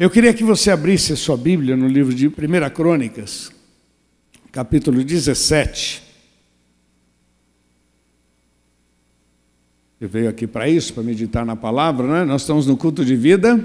[0.00, 2.32] Eu queria que você abrisse a sua Bíblia no livro de 1
[2.74, 3.52] Crônicas,
[4.50, 6.02] capítulo 17.
[9.98, 12.24] Você veio aqui para isso, para meditar na palavra, né?
[12.24, 13.62] Nós estamos no culto de vida.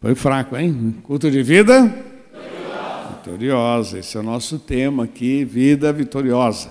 [0.00, 0.94] Foi fraco, hein?
[1.02, 1.82] Culto de vida?
[1.82, 3.16] Vitoriosa.
[3.16, 3.98] vitoriosa.
[3.98, 6.70] Esse é o nosso tema aqui, vida vitoriosa.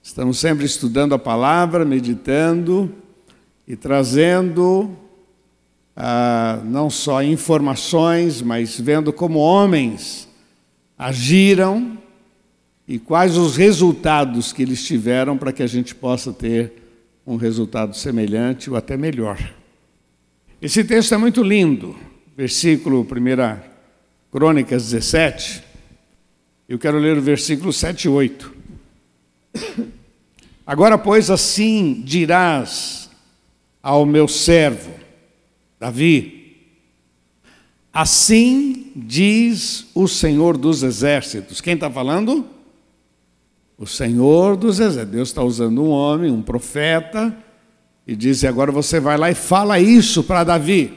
[0.00, 2.94] Estamos sempre estudando a palavra, meditando
[3.66, 5.02] e trazendo
[5.96, 10.28] ah, não só informações, mas vendo como homens
[10.98, 11.98] agiram
[12.86, 16.72] e quais os resultados que eles tiveram para que a gente possa ter
[17.26, 19.38] um resultado semelhante ou até melhor.
[20.60, 21.96] Esse texto é muito lindo,
[22.36, 23.60] versículo 1
[24.30, 25.62] Crônicas 17.
[26.68, 28.54] Eu quero ler o versículo 7 e 8.
[30.66, 33.10] Agora, pois, assim dirás
[33.82, 35.03] ao meu servo,
[35.84, 36.56] Davi.
[37.92, 41.60] Assim diz o Senhor dos Exércitos.
[41.60, 42.48] Quem está falando?
[43.76, 45.12] O Senhor dos Exércitos.
[45.12, 47.36] Deus está usando um homem, um profeta,
[48.06, 50.90] e diz: agora você vai lá e fala isso para Davi.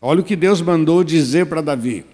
[0.00, 2.06] Olha o que Deus mandou dizer para Davi.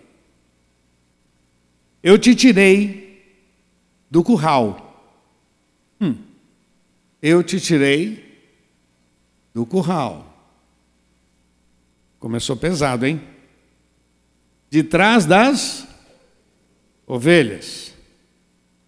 [2.03, 3.23] Eu te tirei
[4.11, 5.15] do curral.
[6.01, 6.17] Hum.
[7.23, 8.43] Eu te tirei
[9.55, 10.36] do curral.
[12.19, 13.20] Começou pesado, hein?
[14.70, 15.86] De trás das
[17.06, 17.95] ovelhas,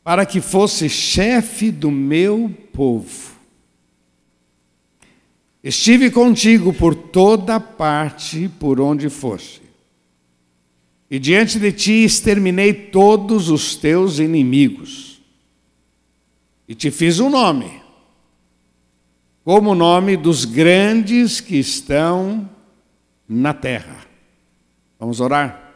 [0.02, 3.36] para que fosse chefe do meu povo.
[5.62, 9.62] Estive contigo por toda parte por onde foste.
[11.10, 15.20] E diante de ti exterminei todos os teus inimigos.
[16.66, 17.80] E te fiz um nome,
[19.42, 22.48] como o nome dos grandes que estão
[23.28, 23.96] na terra.
[24.98, 25.68] Vamos orar?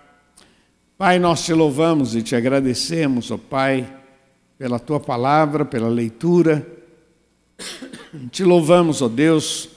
[0.96, 3.92] Pai, nós te louvamos e te agradecemos, ó Pai,
[4.56, 6.66] pela tua palavra, pela leitura.
[8.30, 9.68] Te louvamos, ó Deus.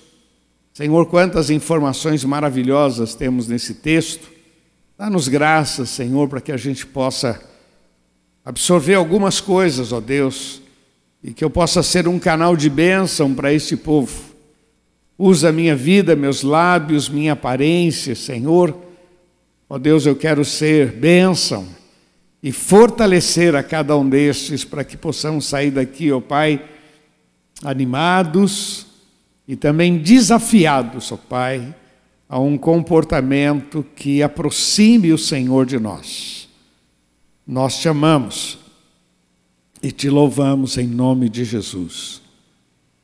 [0.74, 4.30] Senhor, quantas informações maravilhosas temos nesse texto.
[4.98, 7.42] Dá-nos graças, Senhor, para que a gente possa
[8.44, 10.62] absorver algumas coisas, ó Deus,
[11.24, 14.35] e que eu possa ser um canal de bênção para este povo.
[15.18, 18.78] Usa minha vida, meus lábios, minha aparência, Senhor.
[19.70, 21.68] Ó Deus, eu quero ser bênção
[22.44, 26.64] e fortalecer a cada um destes para que possamos sair daqui, ó Pai,
[27.64, 28.86] animados
[29.48, 31.74] e também desafiados, ó Pai,
[32.28, 36.50] a um comportamento que aproxime o Senhor de nós.
[37.48, 38.58] Nós te amamos
[39.82, 42.22] e te louvamos em nome de Jesus.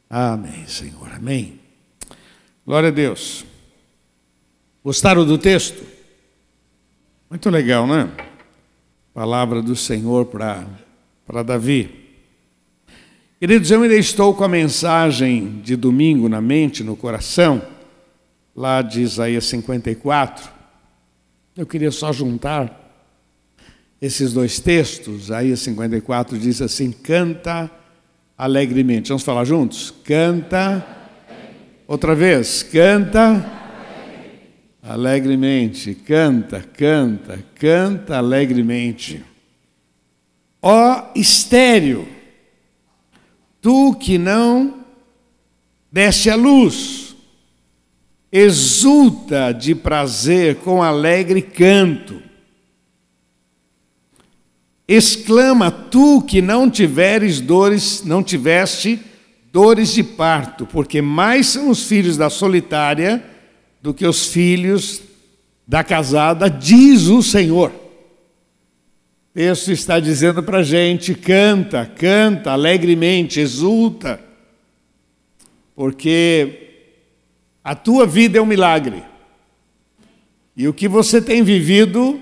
[0.10, 1.10] Amém, Senhor.
[1.14, 1.61] Amém.
[2.72, 3.44] Glória a Deus.
[4.82, 5.84] Gostaram do texto?
[7.30, 8.10] Muito legal, né?
[9.14, 11.90] Palavra do Senhor para Davi.
[13.42, 17.62] Queridos, eu ainda estou com a mensagem de domingo na mente, no coração,
[18.56, 20.50] lá de Isaías 54.
[21.58, 23.06] Eu queria só juntar
[24.02, 25.24] esses dois textos.
[25.24, 27.70] Isaías 54 diz assim: canta
[28.38, 29.10] alegremente.
[29.10, 29.94] Vamos falar juntos?
[30.06, 31.01] Canta
[31.92, 33.46] Outra vez, canta
[34.82, 39.22] alegremente, canta, canta, canta alegremente.
[40.62, 42.08] Ó estéreo,
[43.60, 44.86] tu que não
[45.92, 47.14] deste a luz,
[48.32, 52.24] exulta de prazer com alegre canto.
[54.88, 59.11] Exclama tu que não tiveres dores, não tiveste
[59.52, 63.24] dores de parto, porque mais são os filhos da solitária
[63.82, 65.02] do que os filhos
[65.68, 67.70] da casada, diz o Senhor.
[67.72, 74.20] O texto está dizendo para a gente: canta, canta alegremente, exulta,
[75.76, 76.70] porque
[77.64, 79.04] a tua vida é um milagre.
[80.56, 82.20] E o que você tem vivido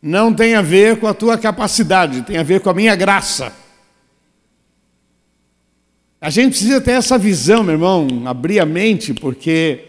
[0.00, 3.63] não tem a ver com a tua capacidade, tem a ver com a minha graça.
[6.24, 9.80] A gente precisa ter essa visão, meu irmão, abrir a mente, porque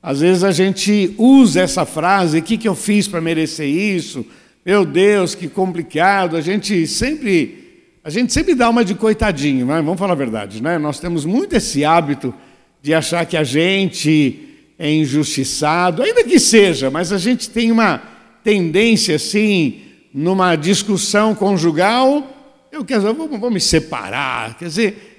[0.00, 4.24] às vezes a gente usa essa frase: o que, que eu fiz para merecer isso?
[4.64, 6.36] Meu Deus, que complicado.
[6.36, 10.62] A gente sempre, a gente sempre dá uma de coitadinho, mas vamos falar a verdade,
[10.62, 10.78] né?
[10.78, 12.32] Nós temos muito esse hábito
[12.80, 14.38] de achar que a gente
[14.78, 18.00] é injustiçado, ainda que seja, mas a gente tem uma
[18.44, 19.80] tendência assim,
[20.14, 22.24] numa discussão conjugal,
[22.70, 25.15] eu quero dizer, vou, vou me separar, quer dizer,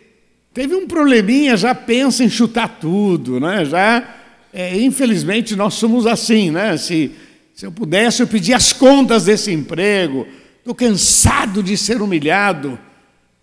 [0.57, 3.63] Teve um probleminha, já pensa em chutar tudo, né?
[3.63, 4.03] já
[4.51, 6.75] é, infelizmente nós somos assim, né?
[6.77, 7.11] Se,
[7.53, 10.25] se eu pudesse, eu pedia as contas desse emprego.
[10.57, 12.79] Estou cansado de ser humilhado.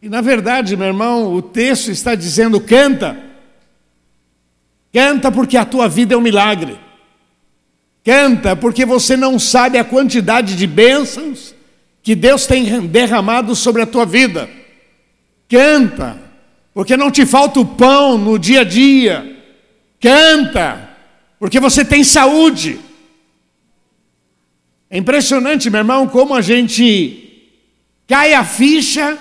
[0.02, 3.16] E na verdade, meu irmão, o texto está dizendo: canta.
[4.92, 6.76] Canta porque a tua vida é um milagre.
[8.04, 11.54] Canta porque você não sabe a quantidade de bênçãos
[12.02, 14.50] que Deus tem derramado sobre a tua vida.
[15.48, 16.23] Canta,
[16.74, 19.42] porque não te falta o pão no dia a dia.
[20.00, 20.90] Canta,
[21.38, 22.80] porque você tem saúde.
[24.90, 27.52] É impressionante, meu irmão, como a gente
[28.06, 29.16] cai a ficha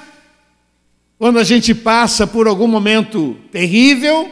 [1.18, 4.30] quando a gente passa por algum momento terrível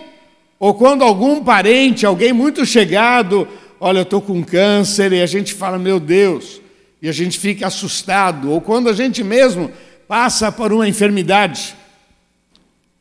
[0.60, 3.48] ou quando algum parente, alguém muito chegado,
[3.80, 6.62] olha, eu estou com câncer, e a gente fala, meu Deus,
[7.02, 9.72] e a gente fica assustado, ou quando a gente mesmo
[10.08, 11.76] passa por uma enfermidade.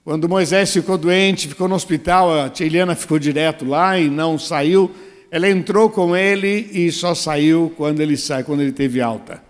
[0.02, 4.38] Quando Moisés ficou doente, ficou no hospital, a tia Eliana ficou direto lá e não
[4.38, 4.90] saiu.
[5.30, 9.42] Ela entrou com ele e só saiu quando ele sai, quando ele teve alta.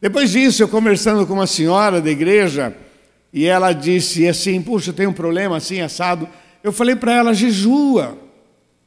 [0.00, 2.76] Depois disso, eu conversando com uma senhora da igreja,
[3.32, 6.28] e ela disse assim: Puxa, tem um problema assim, assado.
[6.62, 8.18] Eu falei para ela: jejua,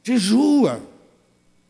[0.02, 0.80] jejua.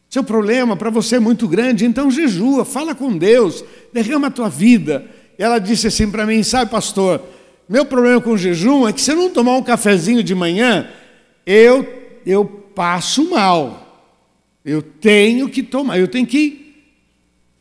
[0.09, 4.49] Seu problema para você é muito grande, então jejua, fala com Deus, derrama a tua
[4.49, 5.07] vida.
[5.39, 7.23] E ela disse assim para mim: Sabe, pastor,
[7.71, 10.89] meu problema com o jejum é que se eu não tomar um cafezinho de manhã,
[11.47, 11.87] eu,
[12.27, 14.11] eu passo mal.
[14.65, 16.75] Eu tenho que tomar, eu tenho que.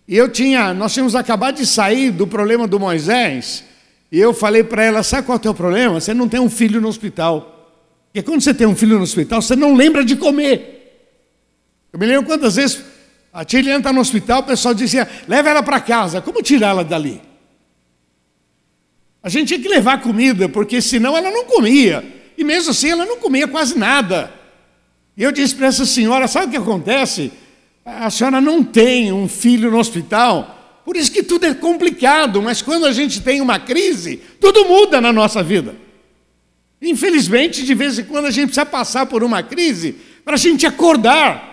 [0.07, 3.63] E eu tinha, nós tínhamos acabado de sair do problema do Moisés,
[4.11, 6.01] e eu falei para ela: Sabe qual é o teu problema?
[6.01, 7.77] Você não tem um filho no hospital.
[8.11, 11.05] Porque quando você tem um filho no hospital, você não lembra de comer.
[11.93, 12.83] Eu me lembro quantas vezes
[13.31, 16.19] a tia Eliana está no hospital, o pessoal dizia, leva ela para casa.
[16.19, 17.28] Como tirá-la dali?
[19.21, 22.03] A gente tinha que levar comida, porque senão ela não comia.
[22.37, 24.33] E mesmo assim ela não comia quase nada.
[25.17, 27.31] E eu disse para essa senhora, sabe o que acontece?
[27.85, 32.61] A senhora não tem um filho no hospital, por isso que tudo é complicado, mas
[32.61, 35.75] quando a gente tem uma crise, tudo muda na nossa vida.
[36.81, 39.95] Infelizmente, de vez em quando a gente precisa passar por uma crise
[40.25, 41.47] para a gente acordar.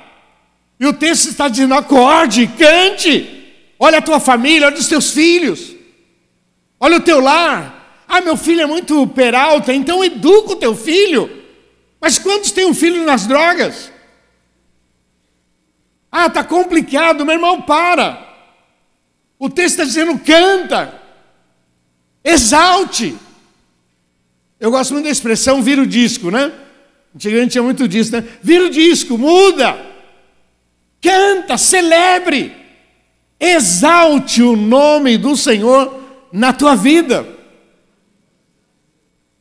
[0.80, 5.75] E o texto está dizendo: acorde, cante, olha a tua família, olha os teus filhos,
[6.78, 8.05] olha o teu lar.
[8.08, 11.44] Ah, meu filho é muito peralta, então educa o teu filho.
[12.00, 13.90] Mas quantos têm um filho nas drogas?
[16.11, 18.25] Ah, está complicado, meu irmão, para.
[19.38, 21.00] O texto está dizendo: canta,
[22.25, 23.17] exalte.
[24.58, 26.52] Eu gosto muito da expressão vira o disco, né?
[27.14, 28.25] Antigamente tinha muito disso, né?
[28.43, 29.79] Vira o disco, muda.
[31.00, 32.55] Canta, celebre.
[33.38, 37.26] Exalte o nome do Senhor na tua vida.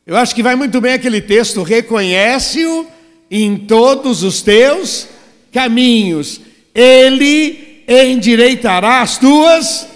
[0.06, 2.86] Eu acho que vai muito bem aquele texto, reconhece-o
[3.30, 5.08] em todos os teus
[5.52, 6.40] caminhos.
[6.74, 9.86] Ele endireitará as tuas.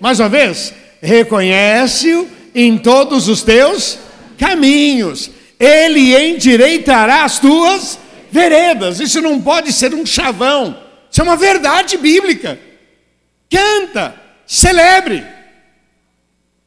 [0.00, 3.98] Mais uma vez, reconhece-o em todos os teus
[4.38, 7.98] caminhos, ele endireitará as tuas
[8.30, 9.00] veredas.
[9.00, 10.78] Isso não pode ser um chavão,
[11.10, 12.58] isso é uma verdade bíblica.
[13.50, 14.14] Canta,
[14.46, 15.24] celebre.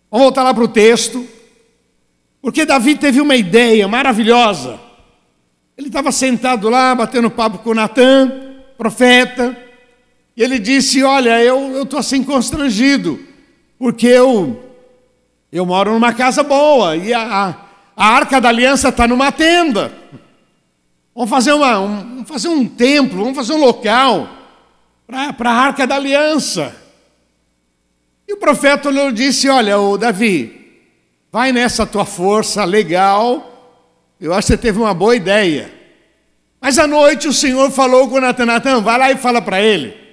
[0.09, 1.27] Vamos voltar lá para o texto,
[2.41, 4.79] porque Davi teve uma ideia maravilhosa.
[5.77, 8.31] Ele estava sentado lá, batendo papo com Natan,
[8.77, 9.55] profeta,
[10.35, 13.19] e ele disse: Olha, eu estou assim constrangido,
[13.77, 14.63] porque eu
[15.51, 17.55] eu moro numa casa boa e a,
[17.95, 19.91] a arca da aliança está numa tenda.
[21.15, 24.29] Vamos fazer, uma, um, vamos fazer um templo, vamos fazer um local
[25.07, 26.75] para a arca da aliança.
[28.27, 30.81] E o profeta olhou e disse: Olha, o Davi,
[31.31, 33.53] vai nessa tua força legal.
[34.19, 35.71] Eu acho que você teve uma boa ideia.
[36.59, 40.07] Mas à noite o Senhor falou com Natan: Natan, vai lá e fala para ele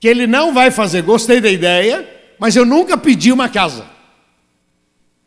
[0.00, 1.02] que ele não vai fazer.
[1.02, 3.86] Gostei da ideia, mas eu nunca pedi uma casa.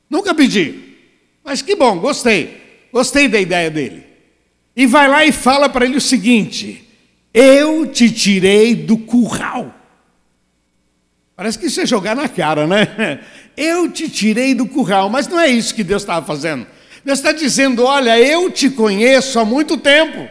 [0.10, 0.98] Nunca pedi.
[1.44, 2.90] Mas que bom, gostei.
[2.92, 4.04] Gostei da ideia dele.
[4.76, 6.88] E vai lá e fala para ele o seguinte:
[7.34, 9.74] Eu te tirei do curral.
[11.36, 13.20] Parece que isso é jogar na cara, né?
[13.58, 16.66] Eu te tirei do curral, mas não é isso que Deus estava fazendo.
[17.04, 20.30] Deus está dizendo: Olha, eu te conheço há muito tempo.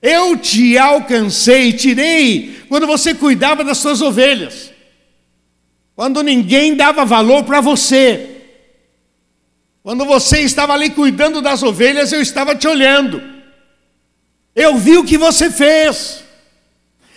[0.00, 4.72] Eu te alcancei, tirei quando você cuidava das suas ovelhas,
[5.94, 8.38] quando ninguém dava valor para você.
[9.82, 13.22] Quando você estava ali cuidando das ovelhas, eu estava te olhando.
[14.54, 16.22] Eu vi o que você fez.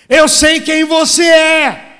[0.07, 1.92] Eu sei quem você é.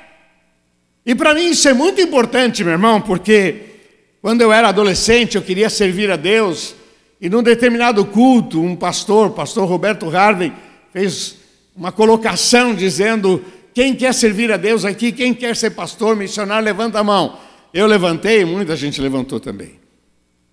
[1.06, 3.74] E para mim isso é muito importante, meu irmão, porque
[4.22, 6.76] quando eu era adolescente, eu queria servir a Deus,
[7.20, 10.54] e num determinado culto, um pastor, pastor Roberto Harvey,
[10.92, 11.38] fez
[11.76, 13.44] uma colocação dizendo:
[13.74, 17.38] quem quer servir a Deus aqui, quem quer ser pastor, missionário, levanta a mão.
[17.74, 19.80] Eu levantei, muita gente levantou também.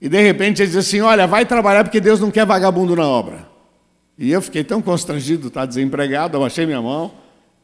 [0.01, 3.07] E de repente ele diz assim: Olha, vai trabalhar porque Deus não quer vagabundo na
[3.07, 3.47] obra.
[4.19, 7.13] E eu fiquei tão constrangido, está desempregado, eu achei minha mão.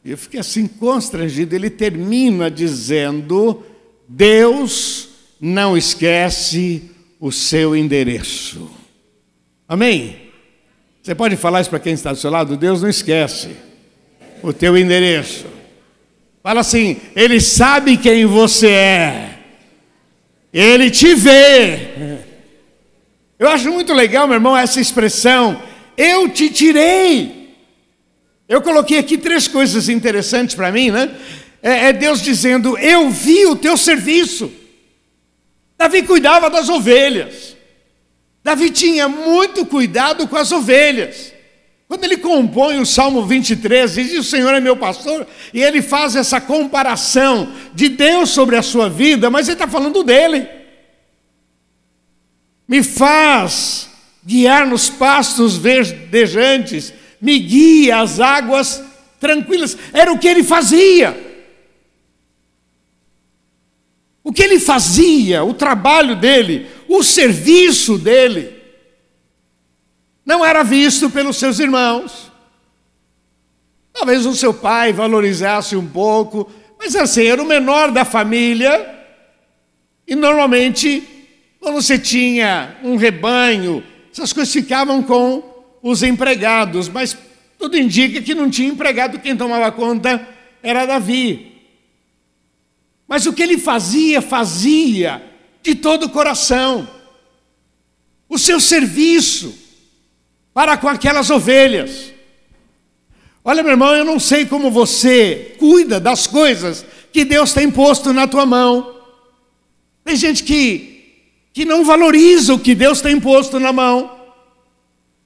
[0.07, 1.53] Eu fiquei assim constrangido.
[1.53, 3.61] Ele termina dizendo:
[4.07, 5.09] Deus
[5.39, 8.71] não esquece o seu endereço.
[9.67, 10.15] Amém?
[11.03, 12.55] Você pode falar isso para quem está do seu lado?
[12.55, 13.49] Deus não esquece
[14.41, 15.45] o teu endereço.
[16.41, 19.39] Fala assim: Ele sabe quem você é,
[20.53, 22.19] Ele te vê.
[23.37, 25.61] Eu acho muito legal, meu irmão, essa expressão:
[25.97, 27.36] Eu te tirei.
[28.47, 31.13] Eu coloquei aqui três coisas interessantes para mim, né?
[31.61, 34.51] É, é Deus dizendo: Eu vi o teu serviço.
[35.77, 37.55] Davi cuidava das ovelhas.
[38.43, 41.33] Davi tinha muito cuidado com as ovelhas.
[41.87, 46.15] Quando ele compõe o Salmo 23, diz: O Senhor é meu pastor, e ele faz
[46.15, 50.47] essa comparação de Deus sobre a sua vida, mas ele está falando dele.
[52.67, 53.89] Me faz
[54.25, 58.83] guiar nos pastos verdejantes, me guia às águas
[59.19, 59.77] tranquilas.
[59.93, 61.25] Era o que ele fazia.
[64.23, 68.61] O que ele fazia, o trabalho dele, o serviço dele,
[70.25, 72.29] não era visto pelos seus irmãos.
[73.93, 78.95] Talvez o seu pai valorizasse um pouco, mas assim, era o menor da família,
[80.07, 81.03] e normalmente,
[81.59, 85.46] quando você tinha um rebanho, essas coisas ficavam com
[85.89, 87.17] os empregados, mas
[87.57, 90.27] tudo indica que não tinha empregado, quem tomava conta
[90.61, 91.53] era Davi.
[93.07, 95.23] Mas o que ele fazia, fazia
[95.63, 96.85] de todo o coração.
[98.27, 99.57] O seu serviço
[100.53, 102.11] para com aquelas ovelhas.
[103.41, 108.11] Olha, meu irmão, eu não sei como você cuida das coisas que Deus tem posto
[108.11, 108.93] na tua mão.
[110.03, 114.16] Tem gente que, que não valoriza o que Deus tem posto na mão.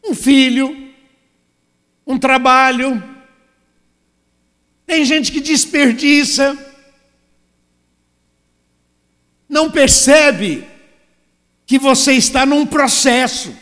[0.04, 0.94] Um filho,
[2.06, 3.02] um trabalho.
[4.86, 6.58] Tem gente que desperdiça
[9.52, 10.66] não percebe
[11.66, 13.54] que você está num processo,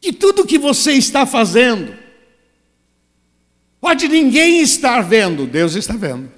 [0.00, 1.92] que tudo que você está fazendo,
[3.80, 6.32] pode ninguém estar vendo, Deus está vendo.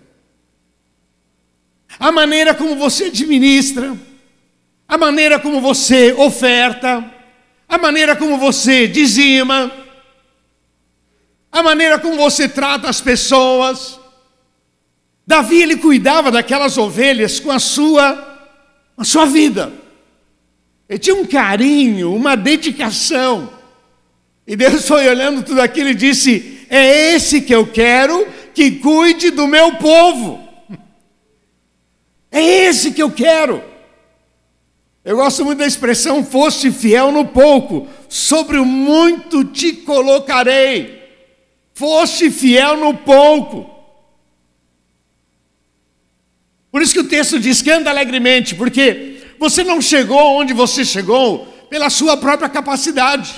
[1.98, 3.94] A maneira como você administra,
[4.88, 7.04] a maneira como você oferta,
[7.68, 9.72] a maneira como você dizima,
[11.50, 13.98] a maneira como você trata as pessoas,
[15.26, 18.48] Davi ele cuidava daquelas ovelhas com a sua,
[18.96, 19.72] a sua vida.
[20.88, 23.52] Ele tinha um carinho, uma dedicação.
[24.46, 29.30] E Deus foi olhando tudo aquilo e disse: É esse que eu quero que cuide
[29.30, 30.46] do meu povo.
[32.30, 33.62] É esse que eu quero.
[35.06, 41.00] Eu gosto muito da expressão: foste fiel no pouco, sobre o muito te colocarei.
[41.72, 43.70] Foste fiel no pouco.
[46.72, 50.84] Por isso que o texto diz que anda alegremente, porque você não chegou onde você
[50.84, 53.32] chegou pela sua própria capacidade.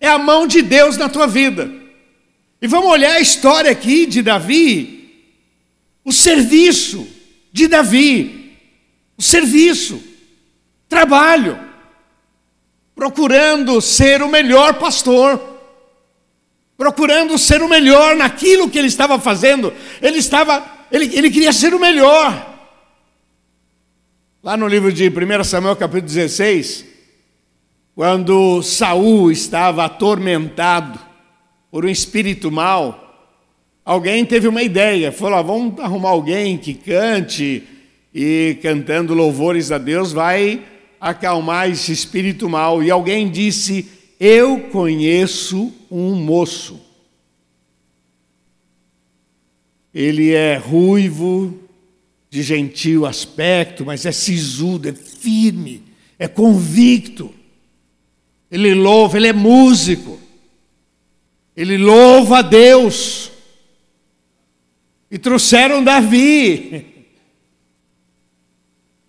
[0.00, 1.70] É a mão de Deus na tua vida.
[2.60, 5.28] E vamos olhar a história aqui de Davi,
[6.02, 7.06] o serviço
[7.52, 8.56] de Davi,
[9.18, 10.11] o serviço,
[11.02, 11.58] trabalho,
[12.94, 15.40] procurando ser o melhor pastor,
[16.76, 19.72] procurando ser o melhor naquilo que ele estava fazendo.
[20.00, 22.50] Ele estava ele, ele queria ser o melhor.
[24.42, 26.84] Lá no livro de 1 Samuel, capítulo 16,
[27.94, 31.00] quando Saul estava atormentado
[31.70, 33.28] por um espírito mau,
[33.84, 37.64] alguém teve uma ideia, falou: ah, vamos arrumar alguém que cante
[38.14, 40.71] e cantando louvores a Deus vai
[41.02, 42.82] acalmar esse espírito mau.
[42.82, 43.86] E alguém disse:
[44.18, 46.80] Eu conheço um moço
[49.94, 51.58] Ele é ruivo,
[52.30, 55.82] de gentil aspecto, mas é sisudo, é firme,
[56.18, 57.32] é convicto.
[58.50, 60.18] Ele louva, ele é músico.
[61.54, 63.30] Ele louva a Deus.
[65.10, 66.91] E trouxeram Davi.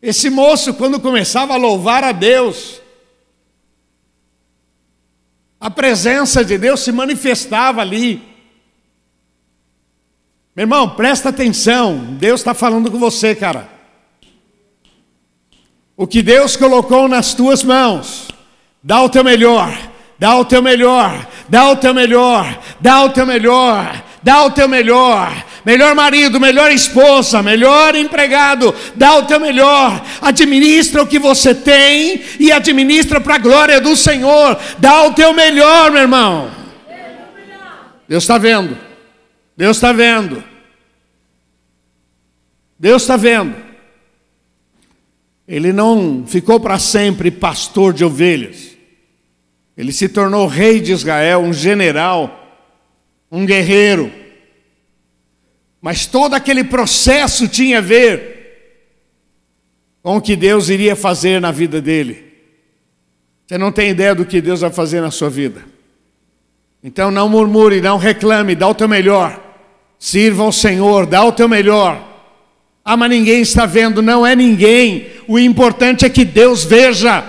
[0.03, 2.81] Esse moço, quando começava a louvar a Deus,
[5.57, 8.21] a presença de Deus se manifestava ali.
[10.53, 11.99] Meu irmão, presta atenção.
[12.19, 13.69] Deus está falando com você, cara.
[15.95, 18.27] O que Deus colocou nas tuas mãos,
[18.83, 19.71] dá o teu melhor,
[20.19, 24.67] dá o teu melhor, dá o teu melhor, dá o teu melhor, dá o teu
[24.67, 25.45] melhor.
[25.65, 32.21] Melhor marido, melhor esposa, melhor empregado, dá o teu melhor, administra o que você tem
[32.39, 36.51] e administra para a glória do Senhor, dá o teu melhor, meu irmão.
[38.07, 38.77] Deus está vendo,
[39.55, 40.43] Deus está vendo,
[42.77, 43.55] Deus está vendo.
[45.47, 48.77] Ele não ficou para sempre pastor de ovelhas.
[49.77, 52.61] Ele se tornou rei de Israel, um general,
[53.31, 54.11] um guerreiro.
[55.83, 58.31] Mas todo aquele processo tinha a ver
[60.01, 62.23] com o que Deus iria fazer na vida dele.
[63.45, 65.61] Você não tem ideia do que Deus vai fazer na sua vida.
[66.81, 69.37] Então não murmure, não reclame, dá o teu melhor.
[69.99, 72.01] Sirva ao Senhor, dá o teu melhor.
[72.85, 75.07] Ah, mas ninguém está vendo, não é ninguém.
[75.27, 77.25] O importante é que Deus veja.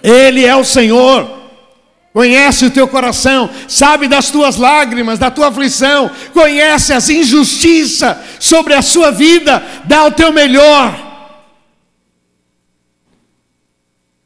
[0.00, 1.37] Ele é o Senhor.
[2.12, 8.74] Conhece o teu coração, sabe das tuas lágrimas, da tua aflição, conhece as injustiças sobre
[8.74, 11.06] a sua vida, dá o teu melhor.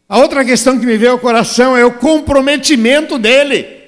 [0.08, 3.82] A outra questão que me veio ao coração é o comprometimento dele.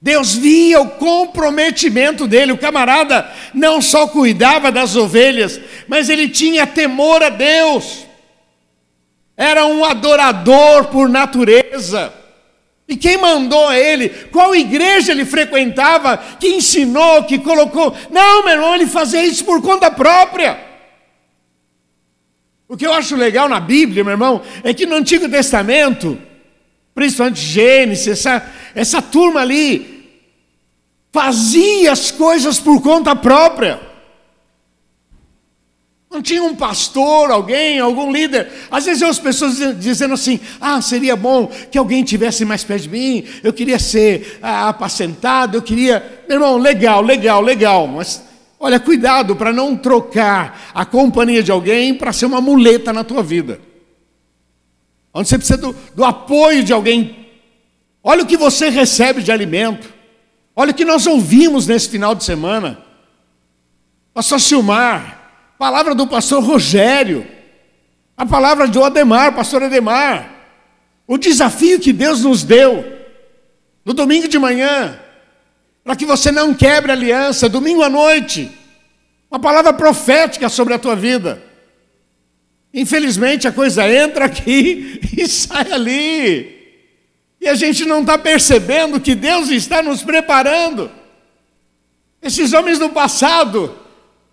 [0.00, 2.52] Deus via o comprometimento dele.
[2.52, 8.06] O camarada não só cuidava das ovelhas, mas ele tinha temor a Deus.
[9.36, 12.12] Era um adorador por natureza.
[12.86, 14.08] E quem mandou ele?
[14.30, 16.16] Qual igreja ele frequentava?
[16.16, 17.96] Que ensinou, que colocou?
[18.10, 20.62] Não, meu irmão, ele fazia isso por conta própria.
[22.68, 26.18] O que eu acho legal na Bíblia, meu irmão, é que no Antigo Testamento,
[26.94, 29.94] principalmente Gênesis, essa, essa turma ali,
[31.12, 33.80] fazia as coisas por conta própria.
[36.14, 38.48] Não tinha um pastor, alguém, algum líder.
[38.70, 42.84] Às vezes eu as pessoas dizendo assim: ah, seria bom que alguém tivesse mais perto
[42.84, 46.22] de mim, eu queria ser ah, apacentado, eu queria.
[46.28, 48.22] Meu irmão, legal, legal, legal, mas
[48.60, 53.20] olha, cuidado para não trocar a companhia de alguém para ser uma muleta na tua
[53.20, 53.60] vida.
[55.12, 57.26] Onde você precisa do, do apoio de alguém.
[58.04, 59.92] Olha o que você recebe de alimento.
[60.54, 62.78] Olha o que nós ouvimos nesse final de semana.
[64.12, 65.23] Pastor Silmar,
[65.58, 67.26] palavra do pastor Rogério,
[68.16, 70.30] a palavra de Ademar, pastor Ademar,
[71.06, 72.84] o desafio que Deus nos deu
[73.84, 74.98] no domingo de manhã,
[75.82, 78.50] para que você não quebre a aliança, domingo à noite,
[79.30, 81.42] uma palavra profética sobre a tua vida.
[82.72, 86.54] Infelizmente a coisa entra aqui e sai ali.
[87.40, 90.90] E a gente não está percebendo que Deus está nos preparando.
[92.22, 93.76] Esses homens do passado,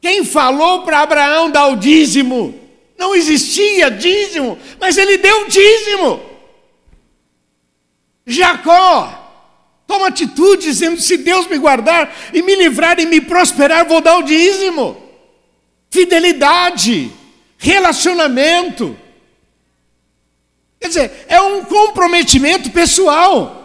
[0.02, 2.60] quem falou para Abraão dar o dízimo?
[2.98, 6.22] Não existia dízimo, mas ele deu o dízimo.
[8.26, 9.22] Jacó,
[9.86, 14.18] toma atitude dizendo: se Deus me guardar e me livrar e me prosperar, vou dar
[14.18, 14.98] o dízimo.
[15.92, 17.12] Fidelidade,
[17.58, 18.98] relacionamento.
[20.80, 23.61] Quer dizer, é um comprometimento pessoal.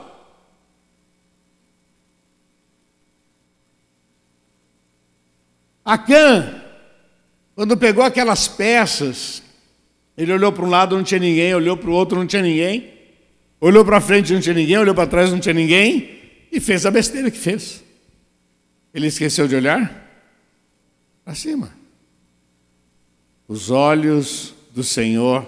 [5.87, 6.63] Acã,
[7.55, 9.41] quando pegou aquelas peças,
[10.19, 12.93] ele olhou para um lado, não tinha ninguém, olhou para o outro, não tinha ninguém,
[13.61, 16.19] olhou para frente, não tinha ninguém, olhou para trás, não tinha ninguém,
[16.51, 17.85] e fez a besteira que fez.
[18.93, 20.11] Ele esqueceu de olhar
[21.25, 21.71] para cima.
[23.47, 25.47] Os olhos do Senhor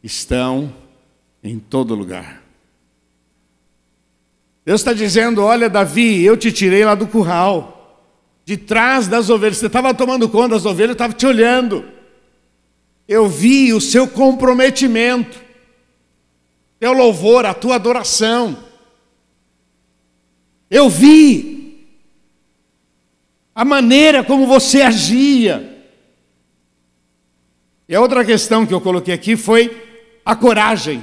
[0.00, 0.72] estão
[1.42, 2.40] em todo lugar.
[4.64, 7.75] Deus está dizendo: Olha, Davi, eu te tirei lá do curral,
[8.46, 9.58] de trás das ovelhas.
[9.58, 11.84] Você estava tomando conta das ovelhas, eu estava te olhando.
[13.06, 15.38] Eu vi o seu comprometimento,
[16.80, 18.56] teu louvor, a tua adoração.
[20.70, 21.86] Eu vi
[23.54, 25.84] a maneira como você agia.
[27.86, 29.84] E a outra questão que eu coloquei aqui foi
[30.24, 31.02] a coragem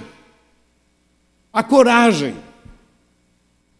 [1.54, 2.36] a coragem,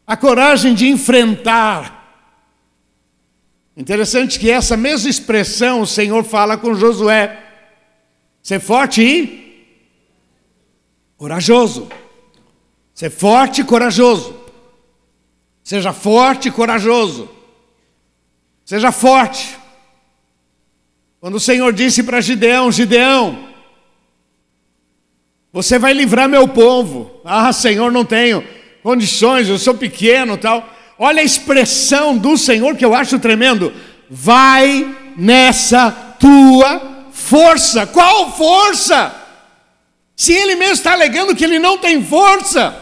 [0.06, 2.03] a coragem de enfrentar.
[3.76, 7.44] Interessante que essa mesma expressão o Senhor fala com Josué:
[8.42, 9.68] ser forte e
[11.18, 11.90] corajoso.
[12.94, 14.40] Ser forte e corajoso.
[15.64, 17.30] Seja forte e corajoso.
[18.64, 19.58] Seja forte.
[21.20, 23.50] Quando o Senhor disse para Gideão: Gideão,
[25.52, 27.22] você vai livrar meu povo.
[27.24, 28.46] Ah, Senhor, não tenho
[28.84, 30.70] condições, eu sou pequeno, tal.
[30.98, 33.74] Olha a expressão do Senhor que eu acho tremendo.
[34.10, 37.86] Vai nessa tua força.
[37.88, 39.14] Qual força?
[40.16, 42.76] Se ele mesmo está alegando que ele não tem força.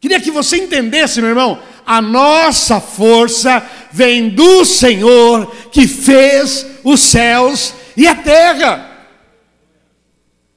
[0.00, 7.00] Queria que você entendesse, meu irmão, a nossa força vem do Senhor que fez os
[7.00, 8.90] céus e a terra.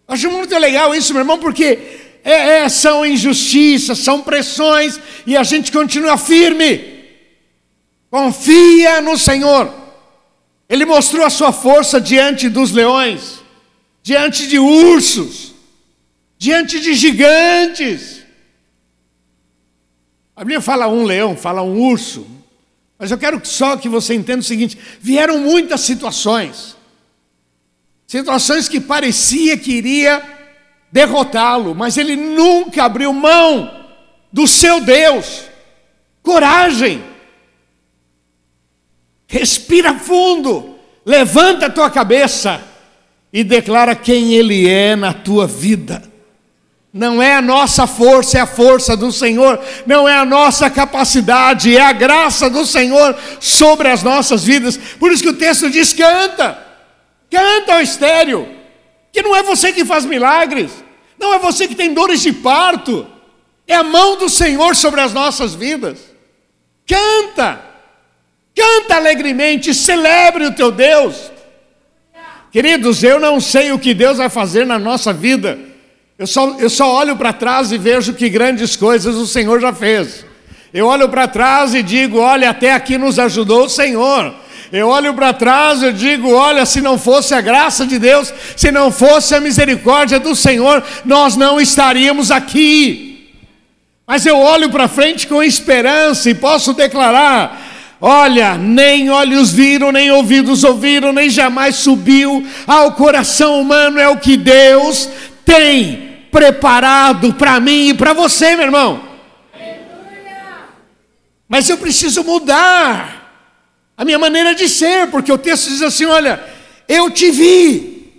[0.08, 5.44] Acho muito legal isso, meu irmão, porque é, é, são injustiças, são pressões, e a
[5.44, 7.06] gente continua firme.
[8.12, 9.74] Confia no Senhor.
[10.68, 13.42] Ele mostrou a sua força diante dos leões,
[14.04, 15.54] diante de ursos,
[16.38, 18.24] diante de gigantes.
[20.36, 22.28] A Bíblia fala um leão, fala um urso.
[23.00, 26.76] Mas eu quero só que você entenda o seguinte: vieram muitas situações.
[28.06, 30.37] Situações que parecia que iria
[30.91, 33.86] derrotá-lo, mas ele nunca abriu mão
[34.32, 35.43] do seu Deus.
[36.21, 37.04] Coragem.
[39.28, 42.62] Respira fundo, levanta a tua cabeça
[43.32, 46.02] e declara quem ele é na tua vida.
[46.93, 51.76] Não é a nossa força, é a força do Senhor, não é a nossa capacidade,
[51.76, 54.78] é a graça do Senhor sobre as nossas vidas.
[54.97, 56.65] Por isso que o texto diz: canta.
[57.30, 58.47] Canta ao estéreo,
[59.18, 60.70] que não é você que faz milagres,
[61.18, 63.08] não é você que tem dores de parto,
[63.66, 65.98] é a mão do Senhor sobre as nossas vidas.
[66.86, 67.60] Canta,
[68.56, 71.32] canta alegremente, celebre o teu Deus.
[72.52, 75.58] Queridos, eu não sei o que Deus vai fazer na nossa vida,
[76.16, 79.74] eu só, eu só olho para trás e vejo que grandes coisas o Senhor já
[79.74, 80.28] fez.
[80.72, 84.36] Eu olho para trás e digo: olha, até aqui nos ajudou o Senhor.
[84.72, 88.72] Eu olho para trás e digo: olha, se não fosse a graça de Deus, se
[88.72, 93.32] não fosse a misericórdia do Senhor, nós não estaríamos aqui.
[94.06, 97.62] Mas eu olho para frente com esperança e posso declarar:
[98.00, 104.18] Olha, nem olhos viram, nem ouvidos ouviram, nem jamais subiu ao coração humano, é o
[104.18, 105.10] que Deus
[105.44, 109.02] tem preparado para mim e para você, meu irmão.
[111.50, 113.17] Mas eu preciso mudar
[113.98, 116.42] a minha maneira de ser, porque o texto diz assim: olha,
[116.88, 118.14] eu te vi,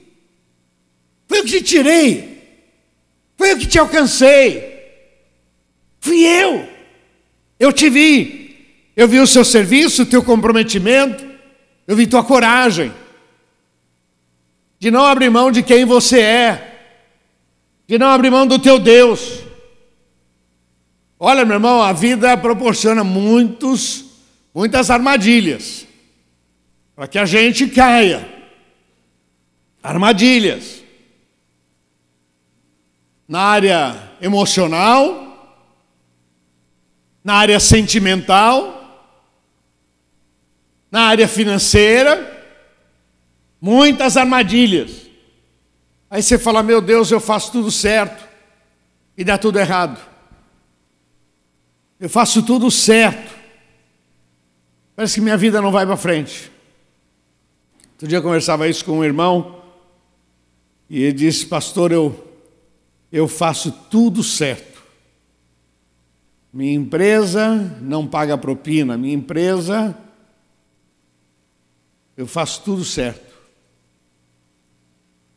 [1.28, 2.42] foi eu que te tirei,
[3.36, 4.60] foi eu que te alcancei,
[6.00, 6.68] fui eu,
[7.60, 11.24] eu te vi, eu vi o seu serviço, o teu comprometimento,
[11.86, 12.92] eu vi tua coragem
[14.80, 16.74] de não abrir mão de quem você é,
[17.86, 19.44] de não abrir mão do teu Deus.
[21.20, 24.07] Olha, meu irmão, a vida proporciona muitos
[24.58, 25.86] muitas armadilhas.
[26.96, 28.28] Para que a gente caia.
[29.80, 30.82] Armadilhas.
[33.28, 35.62] Na área emocional,
[37.22, 38.74] na área sentimental,
[40.90, 42.16] na área financeira,
[43.60, 45.08] muitas armadilhas.
[46.10, 48.26] Aí você fala: Meu Deus, eu faço tudo certo.
[49.16, 50.00] E dá tudo errado.
[52.00, 53.37] Eu faço tudo certo
[54.98, 56.50] Parece que minha vida não vai para frente.
[57.92, 59.62] Outro dia eu conversava isso com um irmão
[60.90, 62.28] e ele disse: Pastor, eu,
[63.12, 64.82] eu faço tudo certo.
[66.52, 69.96] Minha empresa não paga propina, minha empresa,
[72.16, 73.36] eu faço tudo certo.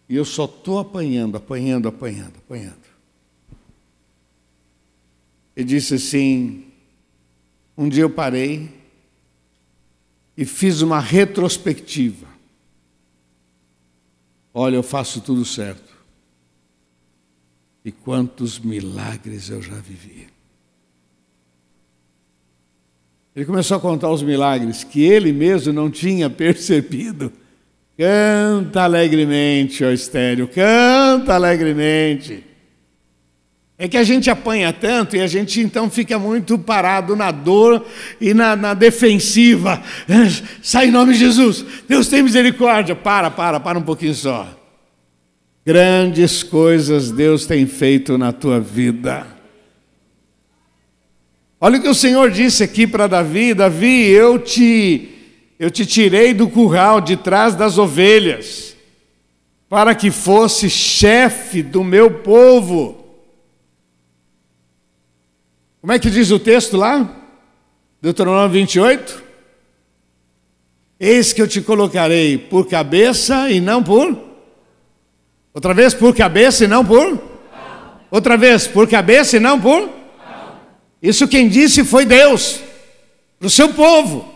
[0.10, 2.82] E eu só estou apanhando, apanhando, apanhando, apanhando.
[5.56, 6.65] Ele disse assim:
[7.78, 8.80] um dia eu parei
[10.41, 12.25] e fiz uma retrospectiva.
[14.51, 15.95] Olha, eu faço tudo certo.
[17.86, 20.27] E quantos milagres eu já vivi.
[23.36, 27.32] Ele começou a contar os milagres que ele mesmo não tinha percebido.
[27.95, 32.43] Canta alegremente, ó estéreo, canta alegremente.
[33.81, 37.83] É que a gente apanha tanto e a gente então fica muito parado na dor
[38.21, 39.81] e na, na, defensiva.
[40.61, 41.65] Sai em nome de Jesus.
[41.89, 42.93] Deus tem misericórdia.
[42.93, 44.47] Para, para, para um pouquinho só.
[45.65, 49.25] Grandes coisas Deus tem feito na tua vida.
[51.59, 55.09] Olha o que o Senhor disse aqui para Davi: Davi, eu te,
[55.57, 58.75] eu te tirei do curral de trás das ovelhas,
[59.67, 63.00] para que fosse chefe do meu povo.
[65.81, 67.09] Como é que diz o texto lá?
[67.99, 69.23] Deuteronômio 28.
[70.99, 74.15] Eis que eu te colocarei por cabeça e não por.
[75.51, 77.19] Outra vez, por cabeça e não por.
[78.11, 79.89] Outra vez, por cabeça e não por.
[81.01, 82.59] Isso quem disse foi Deus,
[83.39, 84.31] para o seu povo.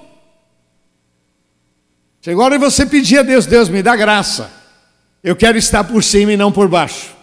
[2.22, 4.52] Chegou a hora você pedir a Deus: Deus, me dá graça.
[5.24, 7.16] Eu quero estar por cima e não por baixo.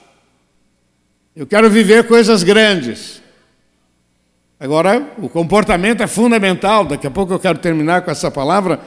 [1.35, 3.22] Eu quero viver coisas grandes.
[4.63, 6.85] Agora, o comportamento é fundamental.
[6.85, 8.79] Daqui a pouco eu quero terminar com essa palavra.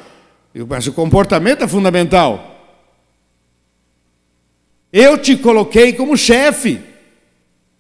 [0.70, 2.64] Mas o comportamento é fundamental.
[4.90, 6.80] Eu te coloquei como chefe.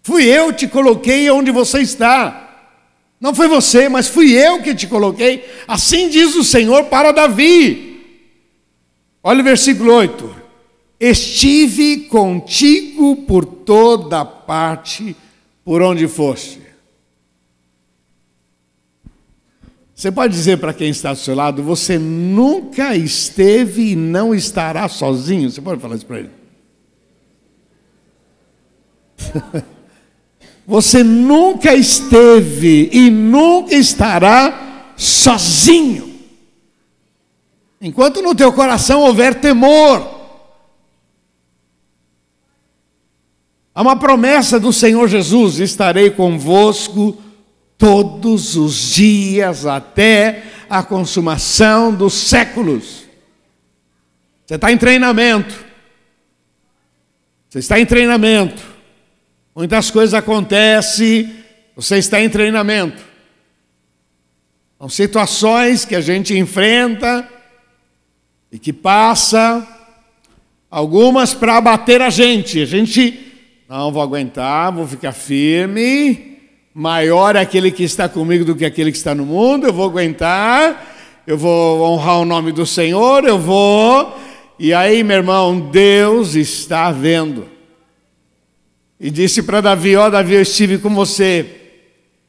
[0.03, 2.67] Fui eu que te coloquei onde você está.
[3.17, 5.49] Não foi você, mas fui eu que te coloquei.
[5.65, 8.25] Assim diz o Senhor para Davi.
[9.23, 10.36] Olha o versículo 8.
[10.99, 15.15] Estive contigo por toda parte,
[15.63, 16.64] por onde foste.
[19.95, 24.89] Você pode dizer para quem está do seu lado: você nunca esteve e não estará
[24.89, 25.49] sozinho?
[25.49, 26.29] Você pode falar isso para ele?
[30.67, 36.13] você nunca esteve e nunca estará sozinho.
[37.79, 40.13] Enquanto no teu coração houver temor,
[43.77, 47.17] Há uma promessa do Senhor Jesus: estarei convosco
[47.77, 53.05] todos os dias até a consumação dos séculos.
[54.45, 55.65] Você está em treinamento.
[57.49, 58.61] Você está em treinamento.
[59.55, 61.33] Muitas coisas acontecem,
[61.75, 63.01] você está em treinamento.
[64.77, 67.27] São situações que a gente enfrenta
[68.51, 69.65] e que passa,
[70.69, 72.61] algumas para abater a gente.
[72.61, 73.31] A gente
[73.69, 76.35] não vou aguentar, vou ficar firme.
[76.77, 79.65] Maior é aquele que está comigo do que aquele que está no mundo.
[79.65, 81.23] Eu vou aguentar.
[81.25, 83.23] Eu vou honrar o nome do Senhor.
[83.23, 84.13] Eu vou.
[84.59, 87.47] E aí, meu irmão, Deus está vendo.
[88.99, 91.45] E disse para Davi: Ó, oh, Davi, eu estive com você.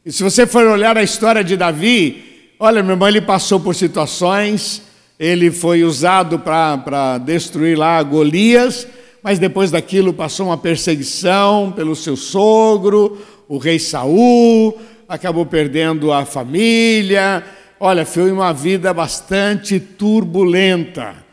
[0.05, 3.75] E se você for olhar a história de Davi, olha, meu irmão, ele passou por
[3.75, 4.81] situações.
[5.19, 8.87] Ele foi usado para destruir lá Golias
[9.27, 14.79] mas depois daquilo passou uma perseguição pelo seu sogro, o rei Saul,
[15.09, 17.45] acabou perdendo a família.
[17.79, 21.25] Olha, foi uma vida bastante turbulenta.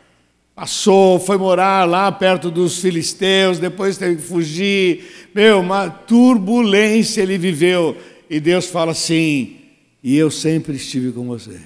[0.54, 5.28] Passou, foi morar lá perto dos filisteus, depois teve que fugir.
[5.34, 7.96] Meu, uma turbulência ele viveu.
[8.30, 9.56] E Deus fala assim:
[10.02, 11.60] e eu sempre estive com você.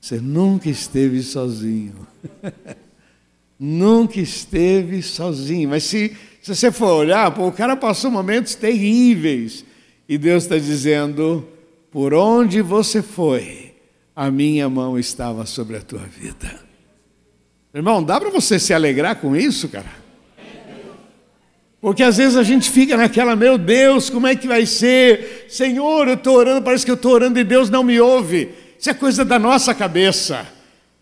[0.00, 2.06] Você nunca esteve sozinho.
[3.64, 5.70] nunca esteve sozinho.
[5.70, 9.64] Mas se, se você for olhar, pô, o cara passou momentos terríveis.
[10.08, 11.48] E Deus está dizendo:
[11.90, 13.74] por onde você foi,
[14.14, 16.62] a minha mão estava sobre a tua vida.
[17.74, 20.04] Irmão, dá para você se alegrar com isso, cara?
[21.80, 25.46] Porque às vezes a gente fica naquela, meu Deus, como é que vai ser?
[25.48, 28.48] Senhor, eu estou orando, parece que eu estou orando e Deus não me ouve.
[28.78, 30.46] Isso é coisa da nossa cabeça,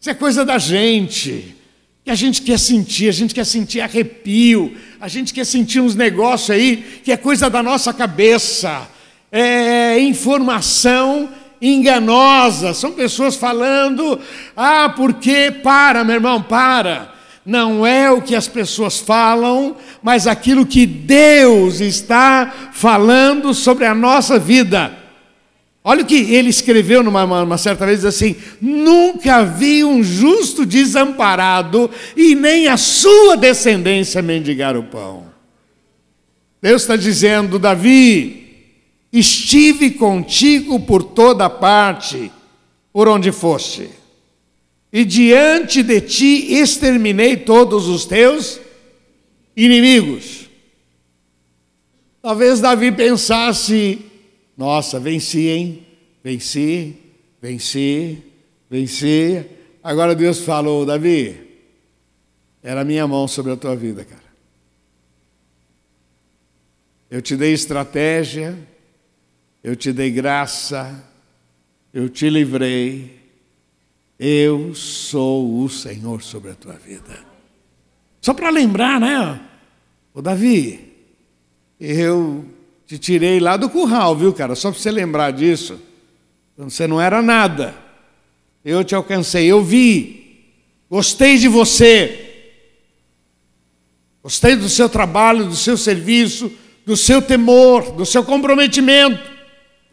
[0.01, 1.62] isso é coisa da gente
[2.05, 5.95] que a gente quer sentir, a gente quer sentir arrepio, a gente quer sentir uns
[5.95, 8.89] negócios aí que é coisa da nossa cabeça,
[9.31, 11.29] é informação
[11.61, 14.19] enganosa, são pessoas falando,
[14.57, 17.15] ah, porque, para, meu irmão, para,
[17.47, 23.95] não é o que as pessoas falam, mas aquilo que Deus está falando sobre a
[23.95, 25.02] nossa vida.
[25.85, 31.91] Olha o que ele escreveu numa uma certa vez assim: Nunca vi um justo desamparado
[32.17, 35.33] e nem a sua descendência mendigar o pão.
[36.61, 38.43] Deus está dizendo, Davi,
[39.13, 42.31] estive contigo por toda parte,
[42.93, 43.91] por onde foste,
[44.93, 48.61] e diante de ti exterminei todos os teus
[49.57, 50.49] inimigos.
[52.23, 53.99] Talvez Davi pensasse,
[54.57, 55.87] nossa, venci, hein?
[56.23, 56.97] Venci,
[57.41, 58.23] venci,
[58.69, 59.45] venci.
[59.83, 61.37] Agora Deus falou, Davi,
[62.63, 64.23] era a minha mão sobre a tua vida, cara.
[67.11, 68.57] Eu te dei estratégia,
[69.63, 71.05] eu te dei graça,
[71.93, 73.21] eu te livrei.
[74.19, 77.19] Eu sou o Senhor sobre a tua vida.
[78.21, 79.41] Só para lembrar, né?
[80.15, 80.95] O Davi,
[81.81, 82.45] eu
[82.93, 84.55] te tirei lá do curral, viu, cara?
[84.55, 85.81] Só para você lembrar disso.
[86.55, 87.75] Quando você não era nada.
[88.63, 90.51] Eu te alcancei, eu vi.
[90.91, 92.51] Gostei de você.
[94.23, 96.53] Gostei do seu trabalho, do seu serviço,
[96.85, 99.23] do seu temor, do seu comprometimento.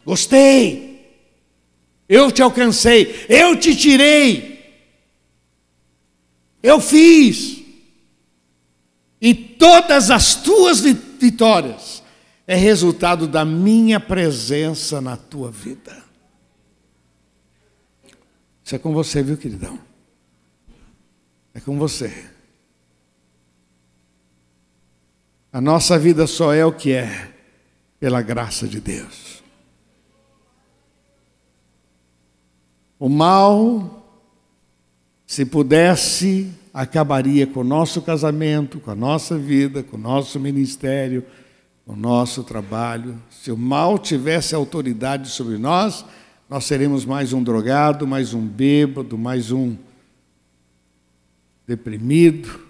[0.04, 1.00] Gostei.
[2.06, 4.60] Eu te alcancei, eu te tirei.
[6.62, 7.62] Eu fiz.
[9.22, 11.99] E todas as tuas vitórias
[12.50, 15.96] é resultado da minha presença na tua vida.
[18.64, 19.78] Isso é com você, viu, queridão?
[21.54, 22.12] É com você.
[25.52, 27.32] A nossa vida só é o que é
[28.00, 29.44] pela graça de Deus.
[32.98, 34.12] O mal,
[35.24, 41.24] se pudesse, acabaria com o nosso casamento, com a nossa vida, com o nosso ministério,
[41.90, 43.20] o nosso trabalho.
[43.30, 46.04] Se o mal tivesse autoridade sobre nós,
[46.48, 49.76] nós seremos mais um drogado, mais um bêbado, mais um
[51.66, 52.60] deprimido,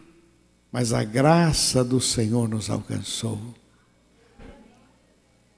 [0.72, 3.38] mas a graça do Senhor nos alcançou.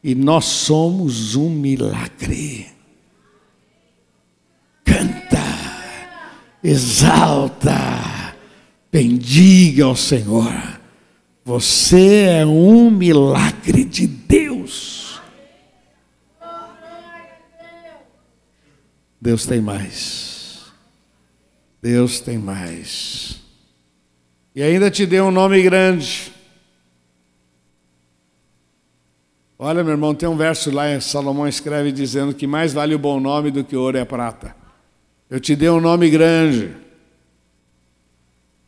[0.03, 2.67] E nós somos um milagre.
[4.85, 5.39] Canta,
[6.65, 8.35] exalta,
[8.91, 10.82] bendiga ao Senhor.
[11.45, 15.21] Você é um milagre de Deus.
[19.21, 20.73] Deus tem mais.
[21.81, 23.41] Deus tem mais.
[24.55, 26.33] E ainda te deu um nome grande.
[29.59, 33.21] Olha, meu irmão, tem um verso lá, Salomão escreve dizendo que mais vale o bom
[33.21, 34.57] nome do que ouro e a prata.
[35.31, 36.75] Eu te dei um nome grande.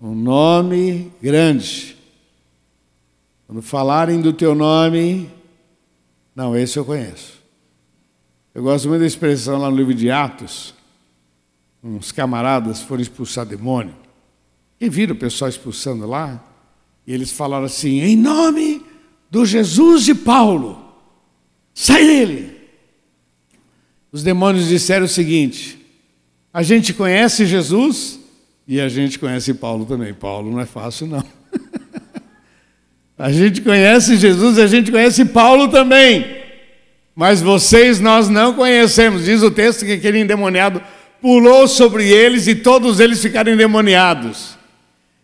[0.01, 1.97] Um nome grande.
[3.55, 5.31] Quando falarem do teu nome,
[6.35, 7.35] não, esse eu conheço.
[8.53, 10.75] Eu gosto muito da expressão lá no livro de Atos.
[11.81, 13.95] Uns camaradas foram expulsar demônio.
[14.81, 16.45] E viram o pessoal expulsando lá.
[17.07, 18.85] E eles falaram assim: em nome
[19.31, 20.85] do Jesus de Paulo,
[21.73, 22.61] sai dele.
[24.11, 25.79] Os demônios disseram o seguinte:
[26.53, 28.19] a gente conhece Jesus
[28.67, 30.13] e a gente conhece Paulo também.
[30.13, 31.34] Paulo não é fácil, não.
[33.19, 36.43] A gente conhece Jesus a gente conhece Paulo também.
[37.15, 39.25] Mas vocês nós não conhecemos.
[39.25, 40.83] Diz o texto que aquele endemoniado
[41.23, 44.59] pulou sobre eles e todos eles ficaram endemoniados.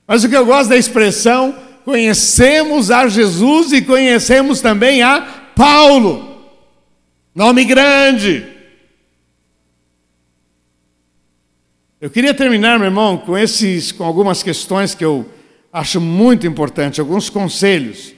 [0.07, 5.21] Mas o que eu gosto da expressão, conhecemos a Jesus e conhecemos também a
[5.55, 6.43] Paulo.
[7.35, 8.47] Nome grande.
[12.01, 15.29] Eu queria terminar, meu irmão, com esses com algumas questões que eu
[15.73, 18.13] acho muito importante, alguns conselhos.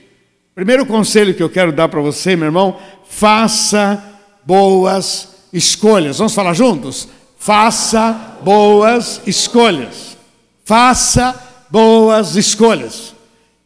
[0.55, 4.03] Primeiro conselho que eu quero dar para você, meu irmão, faça
[4.45, 6.17] boas escolhas.
[6.17, 7.07] Vamos falar juntos?
[7.37, 10.17] Faça boas escolhas.
[10.63, 13.15] Faça boas escolhas.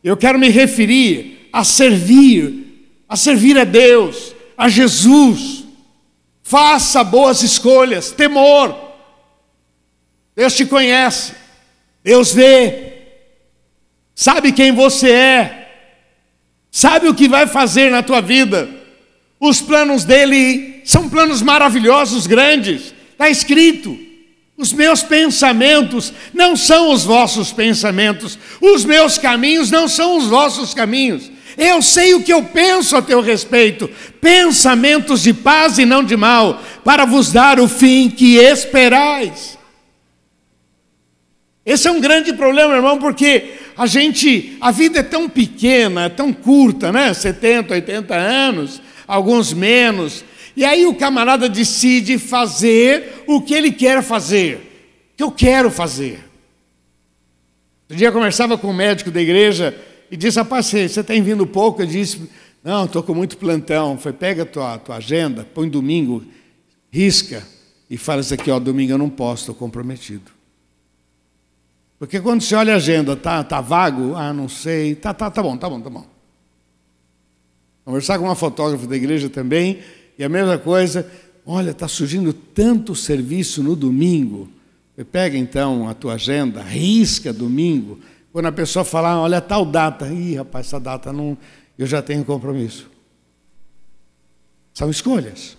[0.03, 5.65] Eu quero me referir a servir, a servir a Deus, a Jesus.
[6.41, 8.75] Faça boas escolhas, temor.
[10.35, 11.33] Deus te conhece,
[12.03, 12.96] Deus vê,
[14.17, 15.63] sabe quem você é
[16.71, 18.69] sabe o que vai fazer na tua vida.
[19.39, 23.97] Os planos dele são planos maravilhosos, grandes, está escrito.
[24.57, 30.73] Os meus pensamentos não são os vossos pensamentos, os meus caminhos não são os vossos
[30.73, 31.31] caminhos.
[31.55, 33.89] Eu sei o que eu penso a teu respeito,
[34.21, 39.57] pensamentos de paz e não de mal, para vos dar o fim que esperais.
[41.65, 46.09] Esse é um grande problema, irmão, porque a gente, a vida é tão pequena, é
[46.09, 47.13] tão curta, né?
[47.13, 50.25] 70, 80 anos, alguns menos.
[50.55, 54.55] E aí o camarada decide fazer o que ele quer fazer,
[55.13, 56.19] o que eu quero fazer.
[57.89, 59.77] Um dia eu conversava com um médico da igreja
[60.09, 61.83] e disse, rapaz, você, tem vindo pouco?
[61.83, 62.29] Eu disse,
[62.63, 63.97] não, estou com muito plantão.
[63.97, 66.23] Foi, pega a tua, tua agenda, põe domingo,
[66.91, 67.43] risca
[67.89, 70.36] e fala isso aqui, ó, domingo eu não posso, estou comprometido.
[71.99, 75.41] Porque quando você olha a agenda, tá, tá vago, ah, não sei, tá, tá, tá
[75.41, 76.05] bom, tá bom, tá bom.
[77.83, 79.79] Conversar com uma fotógrafa da igreja também,
[80.17, 81.09] e a mesma coisa,
[81.45, 84.49] olha, está surgindo tanto serviço no domingo.
[84.95, 87.99] Você pega então a tua agenda, risca domingo.
[88.31, 91.37] Quando a pessoa falar, olha, tal data, ih, rapaz, essa data não,
[91.77, 92.89] eu já tenho compromisso.
[94.73, 95.57] São escolhas.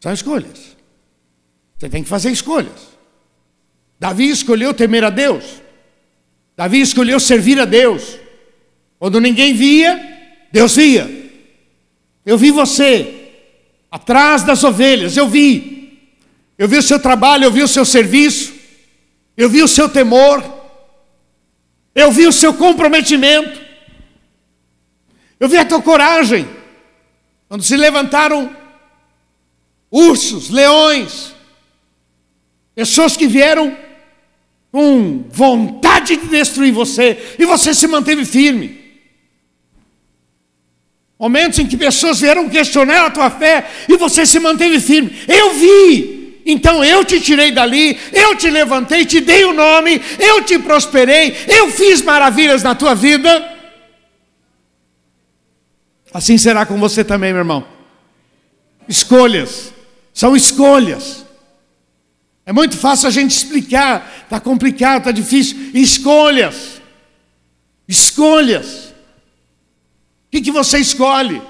[0.00, 0.76] São escolhas.
[1.78, 2.95] Você tem que fazer escolhas.
[3.98, 5.62] Davi escolheu temer a Deus.
[6.56, 8.18] Davi escolheu servir a Deus.
[8.98, 11.08] Quando ninguém via, Deus via.
[12.24, 13.30] Eu vi você
[13.90, 15.76] atrás das ovelhas, eu vi.
[16.58, 18.54] Eu vi o seu trabalho, eu vi o seu serviço,
[19.36, 20.42] eu vi o seu temor,
[21.94, 23.60] eu vi o seu comprometimento,
[25.38, 26.48] eu vi a tua coragem.
[27.48, 28.54] Quando se levantaram
[29.90, 31.34] ursos, leões,
[32.74, 33.76] pessoas que vieram
[34.76, 38.78] com vontade de destruir você, e você se manteve firme.
[41.18, 45.18] Momentos em que pessoas vieram questionar a tua fé e você se manteve firme.
[45.26, 46.42] Eu vi.
[46.44, 51.34] Então eu te tirei dali, eu te levantei, te dei o nome, eu te prosperei,
[51.48, 53.56] eu fiz maravilhas na tua vida.
[56.12, 57.66] Assim será com você também, meu irmão.
[58.86, 59.72] Escolhas,
[60.12, 61.25] são escolhas.
[62.46, 65.72] É muito fácil a gente explicar, está complicado, está difícil.
[65.74, 66.80] Escolhas,
[67.88, 68.90] escolhas.
[68.90, 71.42] O que, que você escolhe?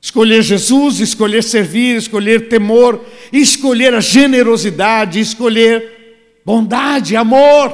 [0.00, 3.02] Escolher Jesus, escolher servir, escolher temor,
[3.32, 7.72] escolher a generosidade, escolher bondade, amor.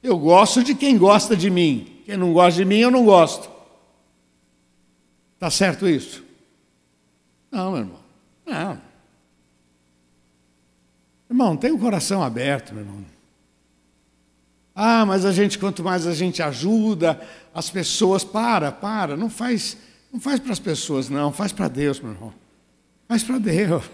[0.00, 2.00] Eu gosto de quem gosta de mim.
[2.06, 3.57] Quem não gosta de mim, eu não gosto.
[5.38, 6.24] Está certo isso?
[7.48, 8.00] Não, meu irmão.
[8.44, 8.80] Não.
[11.30, 13.04] Irmão, tem o coração aberto, meu irmão.
[14.74, 17.20] Ah, mas a gente, quanto mais a gente ajuda
[17.54, 19.76] as pessoas, para, para, não faz,
[20.12, 22.34] não faz para as pessoas, não, faz para Deus, meu irmão.
[23.06, 23.84] Faz para Deus.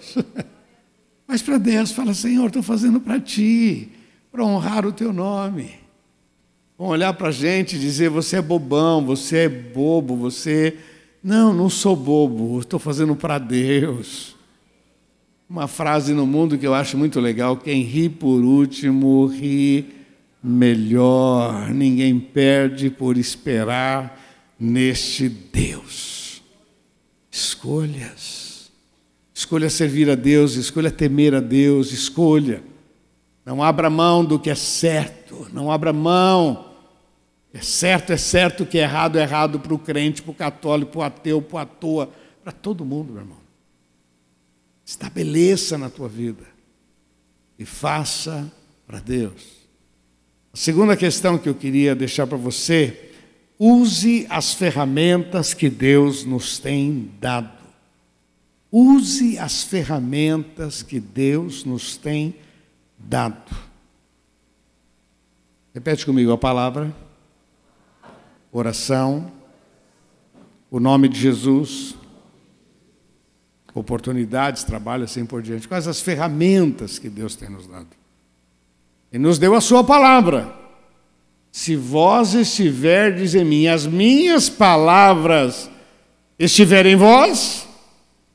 [1.29, 3.93] faz para Deus, fala, Senhor, estou fazendo para ti,
[4.33, 5.75] para honrar o teu nome.
[6.79, 10.79] Vão olhar para a gente e dizer, você é bobão, você é bobo, você.
[11.25, 14.37] Não, não sou bobo, estou fazendo para Deus.
[15.49, 19.87] Uma frase no mundo que eu acho muito legal: quem ri por último, ri
[20.43, 24.21] melhor, ninguém perde por esperar
[24.61, 26.43] neste Deus.
[27.31, 28.71] Escolhas.
[29.33, 32.63] Escolha servir a Deus, escolha temer a Deus, escolha.
[33.47, 36.74] Não abra mão do que é certo, não abra mão.
[37.55, 40.91] É certo, é certo, que é errado, é errado para o crente, para o católico,
[40.91, 42.11] para o ateu, para o à toa,
[42.43, 43.39] para todo mundo, meu irmão.
[44.85, 46.45] Estabeleça na tua vida
[47.57, 48.53] e faça
[48.85, 49.65] para Deus.
[50.53, 53.13] A segunda questão que eu queria deixar para você,
[53.57, 57.63] use as ferramentas que Deus nos tem dado.
[58.71, 62.35] Use as ferramentas que Deus nos tem
[62.99, 63.55] dado.
[65.73, 67.04] Repete comigo a palavra.
[68.57, 69.33] Oração.
[70.71, 71.97] O nome de Jesus.
[73.75, 75.67] Oportunidades, trabalho, assim por diante.
[75.67, 77.89] Quais as ferramentas que Deus tem nos dado?
[79.13, 80.55] E nos deu a sua palavra.
[81.51, 85.69] Se vós estiverdes em mim, as minhas palavras
[86.39, 87.67] estiverem em vós,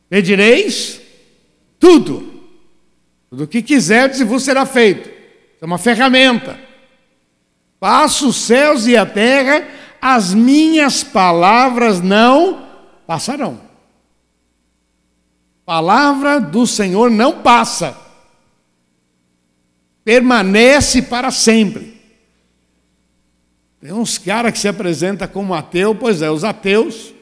[0.10, 1.00] pedireis
[1.80, 2.44] tudo.
[3.30, 5.10] Tudo o que quiserdes e vos será feito.
[5.62, 6.60] É uma ferramenta.
[7.80, 12.68] Passo os céus e a terra, as minhas palavras não
[13.06, 13.60] passarão.
[15.66, 18.10] Palavra do Senhor não passa
[20.10, 22.02] permanece para sempre.
[23.80, 27.14] Tem uns caras que se apresentam como ateu, pois é, os ateus.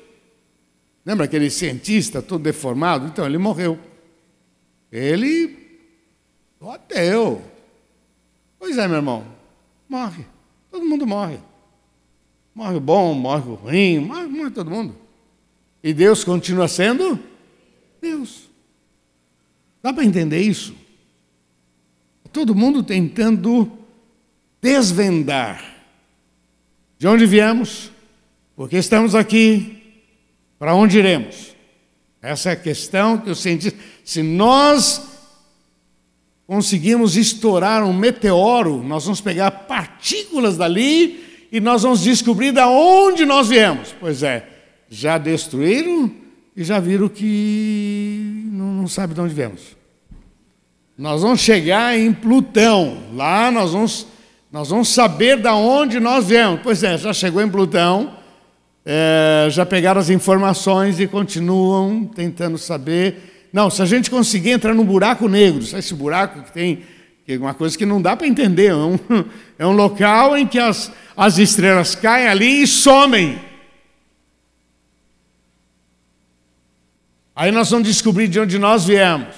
[1.05, 3.05] Lembra aquele cientista todo deformado?
[3.05, 3.77] Então, ele morreu.
[4.89, 5.81] Ele,
[6.61, 7.41] o ateu.
[8.57, 9.25] Pois é, meu irmão,
[9.89, 10.25] morre.
[10.71, 11.39] Todo mundo morre.
[12.57, 14.95] Morre o bom, morre o ruim, morre, morre todo mundo.
[15.83, 17.19] E Deus continua sendo
[18.01, 18.49] Deus.
[19.79, 20.73] Dá para entender isso?
[22.33, 23.71] Todo mundo tentando
[24.59, 25.63] desvendar
[26.97, 27.91] de onde viemos,
[28.55, 30.01] porque estamos aqui,
[30.57, 31.55] para onde iremos.
[32.23, 33.71] Essa é a questão que eu senti.
[34.03, 35.07] Se nós
[36.47, 41.26] conseguimos estourar um meteoro, nós vamos pegar partículas dali
[41.57, 43.95] e nós vamos descobrir de onde nós viemos.
[43.99, 44.47] Pois é,
[44.87, 46.11] já destruíram
[46.55, 49.75] e já viram que não, não sabe de onde viemos.
[50.95, 52.99] Nós vamos chegar em Plutão.
[53.15, 54.05] Lá nós vamos,
[54.51, 56.59] nós vamos saber de onde nós viemos.
[56.61, 58.13] Pois é, já chegou em Plutão,
[58.85, 63.49] é, já pegaram as informações e continuam tentando saber.
[63.51, 66.83] Não, se a gente conseguir entrar num buraco negro, esse buraco que tem
[67.27, 68.97] é uma coisa que não dá para entender, é um,
[69.57, 73.43] é um local em que as, as estrelas caem ali e somem.
[77.35, 79.35] Aí nós vamos descobrir de onde nós viemos.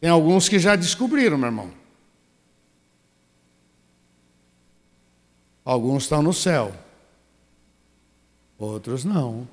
[0.00, 1.72] Tem alguns que já descobriram, meu irmão.
[5.64, 6.72] Alguns estão no céu,
[8.58, 9.48] outros não.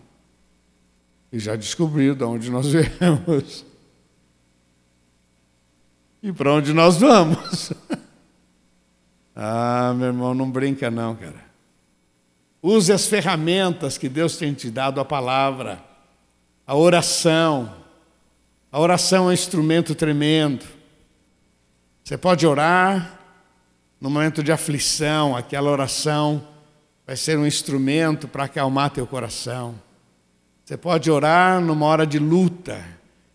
[1.32, 3.66] E já descobriram de onde nós viemos
[6.22, 7.72] e para onde nós vamos.
[9.36, 11.51] ah, meu irmão, não brinca não, cara.
[12.61, 15.82] Use as ferramentas que Deus tem te dado, a palavra,
[16.67, 17.73] a oração,
[18.71, 20.65] a oração é um instrumento tremendo.
[22.03, 23.19] Você pode orar
[23.99, 26.47] no momento de aflição, aquela oração
[27.05, 29.75] vai ser um instrumento para acalmar teu coração.
[30.63, 32.84] Você pode orar numa hora de luta,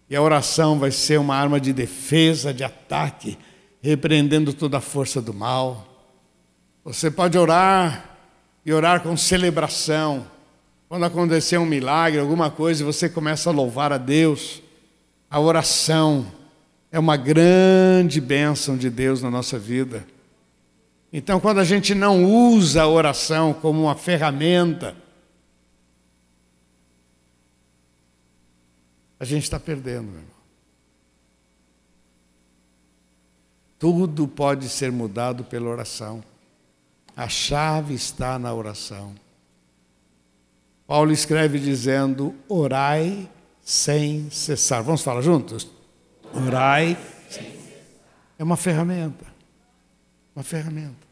[0.09, 3.37] e a oração vai ser uma arma de defesa, de ataque
[3.83, 5.87] repreendendo toda a força do mal.
[6.85, 8.17] Você pode orar
[8.65, 10.27] e orar com celebração.
[10.89, 14.63] Quando acontecer um milagre, alguma coisa, você começa a louvar a Deus.
[15.31, 16.27] A oração
[16.93, 20.07] é uma grande bênção de Deus na nossa vida.
[21.13, 24.95] Então, quando a gente não usa a oração como uma ferramenta,
[29.19, 30.36] a gente está perdendo, meu irmão.
[33.79, 36.23] Tudo pode ser mudado pela oração.
[37.17, 39.15] A chave está na oração.
[40.87, 43.29] Paulo escreve dizendo: orai
[43.63, 44.83] sem cessar.
[44.83, 45.69] Vamos falar juntos?
[46.35, 46.97] Orai.
[48.39, 49.27] É uma ferramenta.
[50.35, 51.07] Uma ferramenta.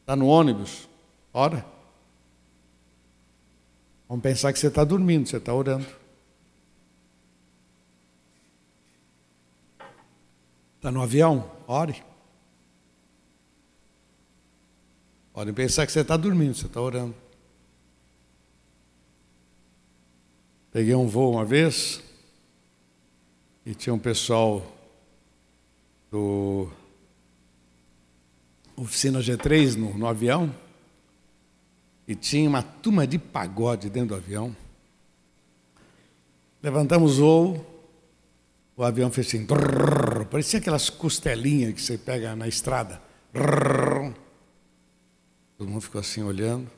[0.00, 0.88] Está no ônibus?
[1.32, 1.64] Ora.
[4.08, 5.86] Vamos pensar que você está dormindo, você está orando.
[10.86, 11.50] Está no avião?
[11.66, 12.00] Ore.
[15.32, 17.12] Podem pensar que você está dormindo, você está orando.
[20.70, 22.00] Peguei um voo uma vez
[23.64, 24.64] e tinha um pessoal
[26.08, 26.70] do
[28.76, 30.54] Oficina G3 no, no avião
[32.06, 34.54] e tinha uma turma de pagode dentro do avião.
[36.62, 37.66] Levantamos o voo,
[38.76, 43.00] o avião fez assim, brrr, parecia aquelas costelinhas que você pega na estrada.
[45.56, 46.70] Todo mundo ficou assim olhando.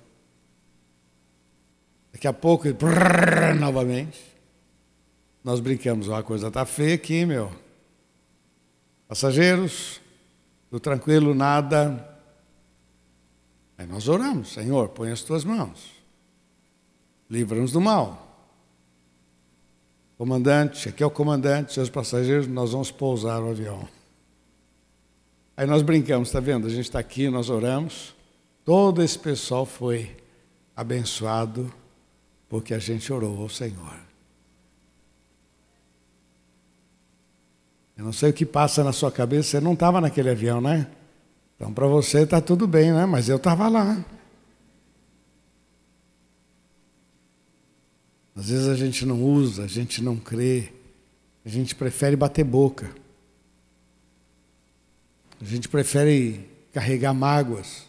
[2.12, 4.20] Daqui a pouco, brrr, novamente.
[5.42, 7.52] Nós brincamos, a coisa está feia aqui, meu.
[9.06, 10.00] Passageiros,
[10.70, 12.06] do tranquilo, nada.
[13.78, 15.90] Aí nós oramos, Senhor, põe as tuas mãos.
[17.30, 18.27] Livra-nos do mal.
[20.18, 23.88] Comandante, aqui é o comandante, seus passageiros, nós vamos pousar o avião.
[25.56, 26.66] Aí nós brincamos, está vendo?
[26.66, 28.16] A gente está aqui, nós oramos.
[28.64, 30.16] Todo esse pessoal foi
[30.74, 31.72] abençoado
[32.48, 33.94] porque a gente orou ao Senhor.
[37.96, 40.88] Eu não sei o que passa na sua cabeça, você não estava naquele avião, né?
[41.54, 43.06] Então para você está tudo bem, né?
[43.06, 44.04] Mas eu estava lá.
[48.38, 50.72] Às vezes a gente não usa, a gente não crê,
[51.44, 52.88] a gente prefere bater boca.
[55.40, 57.88] A gente prefere carregar mágoas.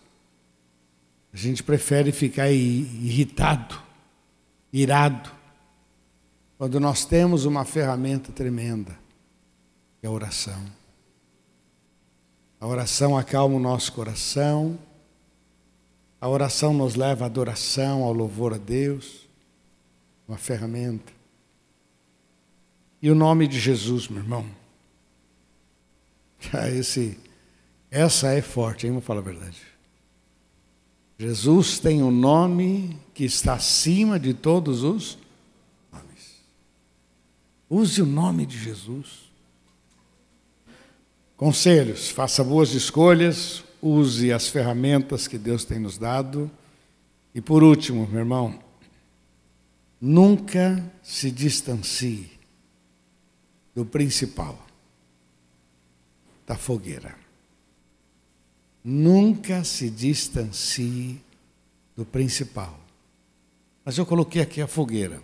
[1.31, 3.79] A gente prefere ficar irritado,
[4.73, 5.29] irado,
[6.57, 8.97] quando nós temos uma ferramenta tremenda,
[9.99, 10.65] que é a oração.
[12.59, 14.79] A oração acalma o nosso coração,
[16.19, 19.28] a oração nos leva à adoração, ao louvor a Deus
[20.29, 21.11] uma ferramenta.
[23.01, 24.45] E o nome de Jesus, meu irmão.
[26.53, 27.19] Ah, esse,
[27.91, 28.93] essa é forte, hein?
[28.93, 29.61] Vou falar a verdade.
[31.17, 35.17] Jesus tem um nome que está acima de todos os
[35.91, 36.37] nomes.
[37.69, 39.29] Use o nome de Jesus.
[41.35, 46.49] Conselhos: faça boas escolhas, use as ferramentas que Deus tem nos dado.
[47.35, 48.57] E por último, meu irmão,
[50.01, 52.31] Nunca se distancie
[53.75, 54.65] do principal,
[56.45, 57.15] da fogueira.
[58.83, 61.21] Nunca se distancie
[61.95, 62.79] do principal.
[63.83, 65.21] Mas eu coloquei aqui a fogueira.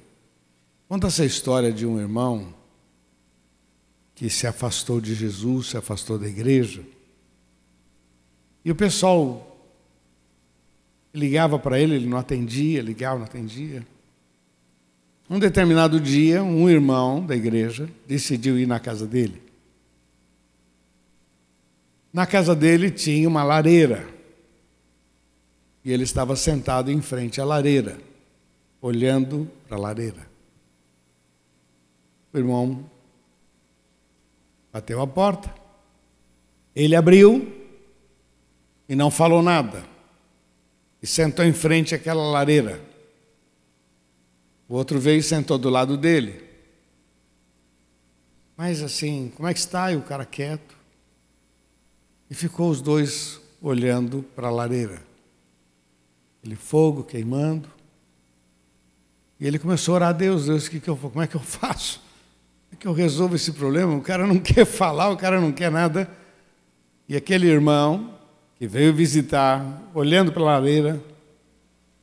[0.89, 2.53] Conta essa história de um irmão
[4.13, 6.83] que se afastou de Jesus, se afastou da igreja.
[8.63, 9.57] E o pessoal
[11.13, 13.85] ligava para ele, ele não atendia, ligava, não atendia.
[15.29, 19.41] Um determinado dia, um irmão da igreja decidiu ir na casa dele.
[22.13, 24.07] Na casa dele tinha uma lareira.
[25.83, 27.97] E ele estava sentado em frente à lareira,
[28.79, 30.27] olhando para a lareira.
[32.31, 32.89] O irmão
[34.71, 35.53] bateu a porta.
[36.75, 37.51] Ele abriu
[38.87, 39.83] e não falou nada.
[41.01, 42.79] E sentou em frente àquela lareira.
[44.67, 46.43] O outro veio e sentou do lado dele.
[48.57, 49.91] Mas assim, como é que está?
[49.91, 50.75] E o cara quieto.
[52.29, 55.01] E ficou os dois olhando para a lareira.
[56.39, 57.69] Aquele fogo queimando.
[59.39, 61.41] E ele começou a orar a Deus, Deus, que que eu, como é que eu
[61.41, 61.99] faço?
[61.99, 63.93] Como é que eu resolvo esse problema?
[63.93, 66.09] O cara não quer falar, o cara não quer nada.
[67.07, 68.15] E aquele irmão
[68.57, 71.01] que veio visitar, olhando para a lareira,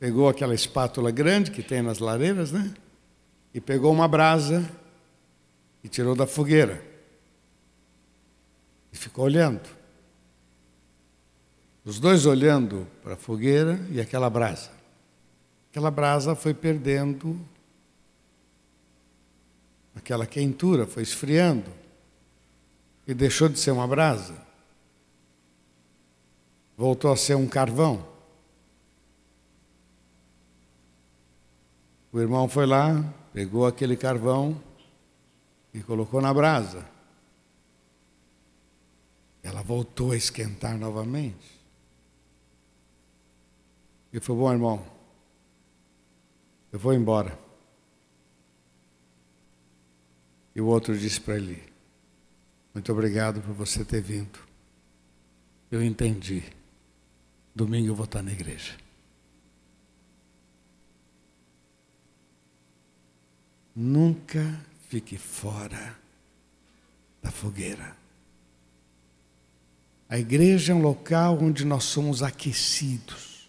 [0.02, 2.74] pegou aquela espátula grande que tem nas lareiras, né?
[3.54, 4.68] E pegou uma brasa
[5.84, 6.84] e tirou da fogueira.
[8.92, 9.62] E ficou olhando.
[11.84, 14.72] Os dois olhando para a fogueira e aquela brasa.
[15.70, 17.40] Aquela brasa foi perdendo
[19.94, 21.70] aquela quentura, foi esfriando
[23.06, 24.34] e deixou de ser uma brasa.
[26.76, 28.11] Voltou a ser um carvão.
[32.12, 33.02] O irmão foi lá,
[33.32, 34.62] pegou aquele carvão
[35.72, 36.86] e colocou na brasa.
[39.42, 41.58] Ela voltou a esquentar novamente.
[44.12, 44.86] E falou: Bom, irmão,
[46.70, 47.38] eu vou embora.
[50.54, 51.62] E o outro disse para ele:
[52.74, 54.38] Muito obrigado por você ter vindo.
[55.70, 56.44] Eu entendi.
[57.54, 58.81] Domingo eu vou estar na igreja.
[63.74, 65.96] Nunca fique fora
[67.22, 67.96] da fogueira.
[70.08, 73.48] A igreja é um local onde nós somos aquecidos.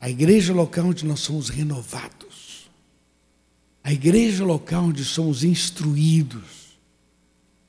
[0.00, 2.70] A igreja é um local onde nós somos renovados.
[3.82, 6.78] A igreja é um local onde somos instruídos.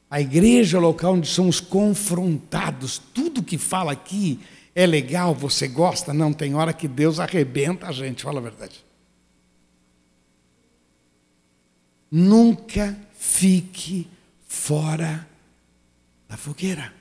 [0.07, 3.01] A igreja é um local onde somos confrontados.
[3.13, 4.39] Tudo que fala aqui
[4.75, 8.84] é legal, você gosta, não tem hora que Deus arrebenta a gente, fala a verdade.
[12.11, 14.07] Nunca fique
[14.47, 15.27] fora
[16.27, 16.93] da fogueira.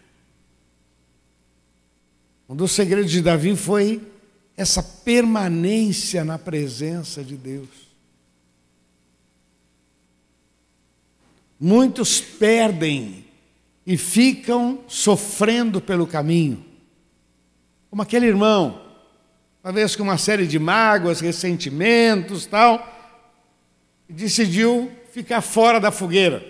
[2.48, 4.00] Um dos segredos de Davi foi
[4.56, 7.68] essa permanência na presença de Deus.
[11.58, 13.24] Muitos perdem
[13.86, 16.64] e ficam sofrendo pelo caminho.
[17.90, 18.82] Como aquele irmão,
[19.62, 22.93] talvez com uma série de mágoas, ressentimentos, tal,
[24.08, 26.44] decidiu ficar fora da fogueira.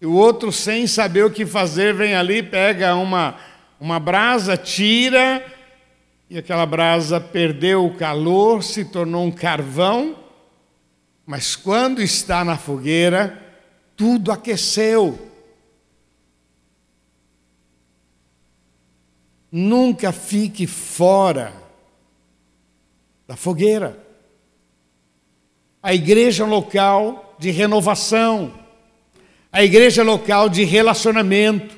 [0.00, 3.38] E o outro, sem saber o que fazer, vem ali, pega uma,
[3.80, 5.44] uma brasa, tira,
[6.28, 10.18] e aquela brasa perdeu o calor, se tornou um carvão,
[11.24, 13.42] mas quando está na fogueira,
[13.96, 15.30] tudo aqueceu.
[19.50, 21.52] Nunca fique fora
[23.26, 24.03] da fogueira.
[25.84, 28.54] A igreja local de renovação.
[29.52, 31.76] A igreja local de relacionamento.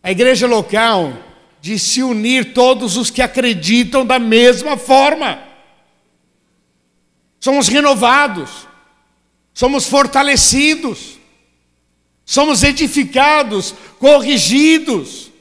[0.00, 1.12] A igreja local
[1.60, 5.42] de se unir todos os que acreditam da mesma forma.
[7.40, 8.68] Somos renovados,
[9.52, 11.18] somos fortalecidos,
[12.24, 15.32] somos edificados, corrigidos.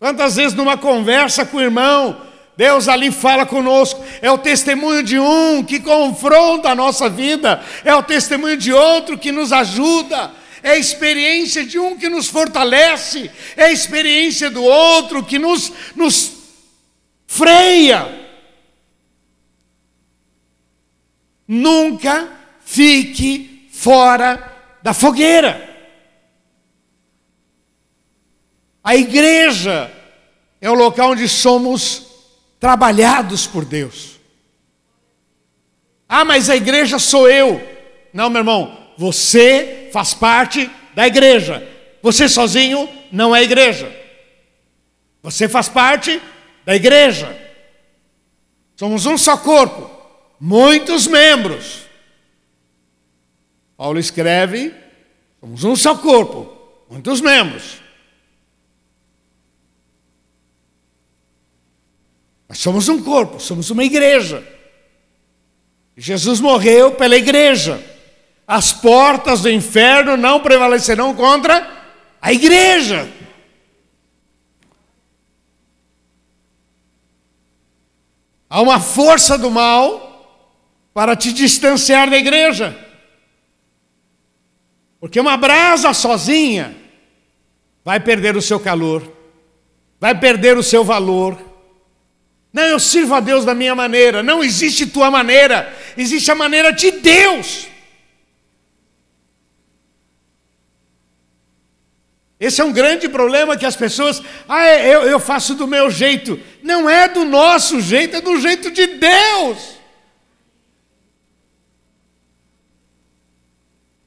[0.00, 2.29] Quantas vezes numa conversa com o irmão,
[2.60, 7.94] Deus ali fala conosco, é o testemunho de um que confronta a nossa vida, é
[7.94, 10.30] o testemunho de outro que nos ajuda,
[10.62, 15.72] é a experiência de um que nos fortalece, é a experiência do outro que nos,
[15.96, 16.32] nos
[17.26, 18.28] freia.
[21.48, 22.28] Nunca
[22.62, 25.66] fique fora da fogueira.
[28.84, 29.90] A igreja
[30.60, 32.09] é o local onde somos
[32.60, 34.20] trabalhados por Deus.
[36.06, 37.60] Ah, mas a igreja sou eu.
[38.12, 41.66] Não, meu irmão, você faz parte da igreja.
[42.02, 43.90] Você sozinho não é igreja.
[45.22, 46.20] Você faz parte
[46.64, 47.36] da igreja.
[48.76, 49.90] Somos um só corpo,
[50.38, 51.82] muitos membros.
[53.76, 54.74] Paulo escreve:
[55.40, 56.50] somos um só corpo,
[56.90, 57.80] muitos membros.
[62.50, 64.44] Nós somos um corpo, somos uma igreja.
[65.96, 67.80] Jesus morreu pela igreja.
[68.44, 73.08] As portas do inferno não prevalecerão contra a igreja.
[78.48, 80.50] Há uma força do mal
[80.92, 82.76] para te distanciar da igreja.
[84.98, 86.76] Porque uma brasa sozinha
[87.84, 89.08] vai perder o seu calor,
[90.00, 91.49] vai perder o seu valor
[92.52, 94.22] não, eu sirvo a Deus da minha maneira.
[94.22, 97.68] Não existe tua maneira, existe a maneira de Deus.
[102.40, 105.90] Esse é um grande problema que as pessoas, ah, é, eu, eu faço do meu
[105.90, 106.40] jeito.
[106.62, 109.78] Não é do nosso jeito, é do jeito de Deus.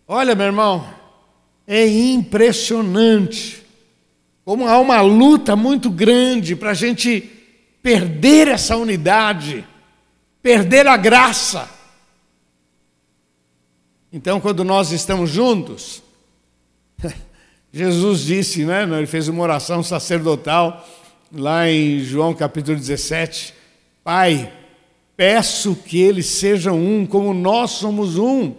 [0.08, 0.91] Olha, meu irmão,
[1.66, 3.64] é impressionante
[4.44, 7.33] como há uma luta muito grande para a gente
[7.84, 9.68] perder essa unidade,
[10.42, 11.70] perder a graça.
[14.12, 16.02] Então, quando nós estamos juntos,
[17.74, 18.84] Jesus disse, né?
[18.84, 20.88] Ele fez uma oração sacerdotal
[21.30, 23.54] lá em João capítulo 17:
[24.02, 24.50] Pai,
[25.18, 28.56] peço que eles sejam um, como nós somos um,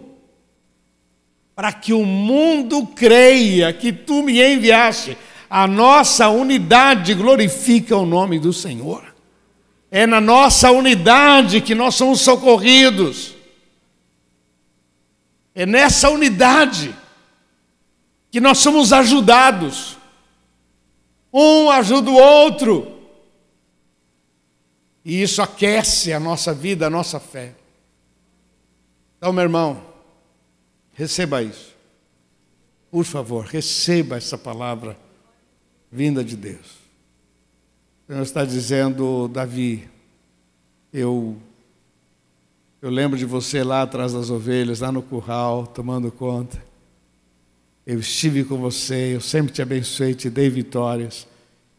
[1.55, 5.17] para que o mundo creia que tu me enviaste.
[5.49, 9.14] A nossa unidade glorifica o nome do Senhor.
[9.95, 13.33] É na nossa unidade que nós somos socorridos.
[15.55, 16.93] É nessa unidade
[18.29, 19.97] que nós somos ajudados.
[21.31, 23.07] Um ajuda o outro.
[25.05, 27.55] E isso aquece a nossa vida, a nossa fé.
[29.17, 29.81] Então, meu irmão,
[30.91, 31.73] receba isso.
[32.91, 34.99] Por favor, receba essa palavra
[35.89, 36.84] vinda de Deus.
[38.07, 39.89] Senhor está dizendo, Davi,
[40.93, 41.37] eu
[42.79, 46.63] eu lembro de você lá atrás das ovelhas, lá no curral, tomando conta.
[47.83, 51.27] Eu estive com você, eu sempre te abençoei, te dei vitórias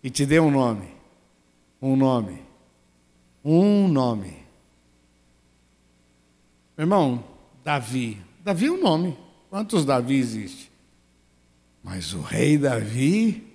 [0.03, 0.89] e te dei um nome.
[1.81, 2.43] Um nome.
[3.45, 4.37] Um nome.
[6.77, 7.23] Meu irmão,
[7.63, 8.21] Davi.
[8.43, 9.17] Davi é um nome.
[9.49, 10.73] Quantos Davi existe?
[11.85, 13.47] Mas o rei Davi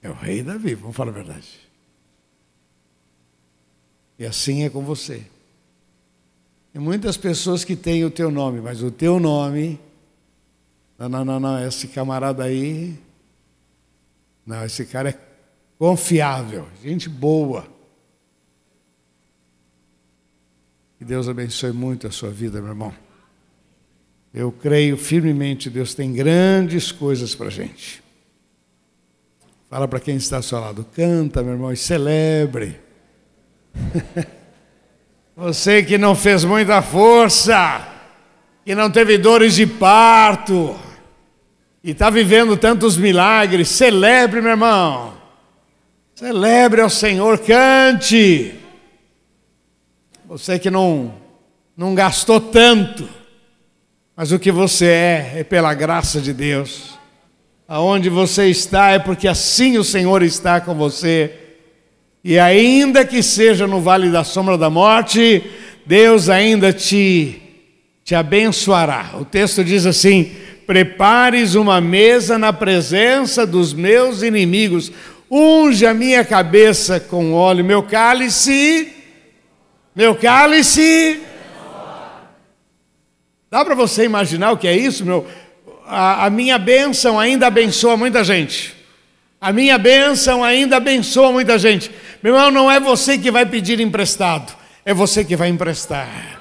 [0.00, 1.69] é o rei Davi, vamos falar a verdade.
[4.20, 5.22] E assim é com você.
[6.74, 9.80] Tem muitas pessoas que têm o teu nome, mas o teu nome.
[10.98, 12.98] Não, não, não, não, esse camarada aí.
[14.44, 15.18] Não, esse cara é
[15.78, 17.66] confiável, gente boa.
[20.98, 22.94] Que Deus abençoe muito a sua vida, meu irmão.
[24.34, 28.02] Eu creio firmemente, Deus tem grandes coisas para a gente.
[29.70, 32.89] Fala para quem está ao seu lado, canta, meu irmão, e celebre.
[35.36, 37.88] Você que não fez muita força,
[38.64, 40.78] que não teve dores de parto,
[41.82, 45.14] e está vivendo tantos milagres, celebre, meu irmão.
[46.14, 48.54] Celebre ao Senhor, cante.
[50.26, 51.14] Você que não,
[51.74, 53.08] não gastou tanto,
[54.14, 56.98] mas o que você é, é pela graça de Deus.
[57.66, 61.49] Aonde você está é porque assim o Senhor está com você
[62.22, 65.42] e ainda que seja no vale da sombra da morte,
[65.86, 67.40] Deus ainda te,
[68.04, 69.12] te abençoará.
[69.14, 70.32] O texto diz assim:
[70.66, 74.92] Prepares uma mesa na presença dos meus inimigos,
[75.30, 78.92] unge a minha cabeça com óleo, meu cálice,
[79.96, 81.20] meu cálice.
[83.50, 85.26] Dá para você imaginar o que é isso, meu?
[85.86, 88.76] A, a minha bênção ainda abençoa muita gente.
[89.40, 91.90] A minha bênção ainda abençoa muita gente.
[92.22, 94.54] Meu irmão, não é você que vai pedir emprestado,
[94.84, 96.40] é você que vai emprestar.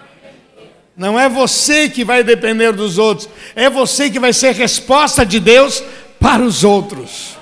[0.96, 5.40] Não é você que vai depender dos outros, é você que vai ser resposta de
[5.40, 5.82] Deus
[6.20, 7.38] para os outros.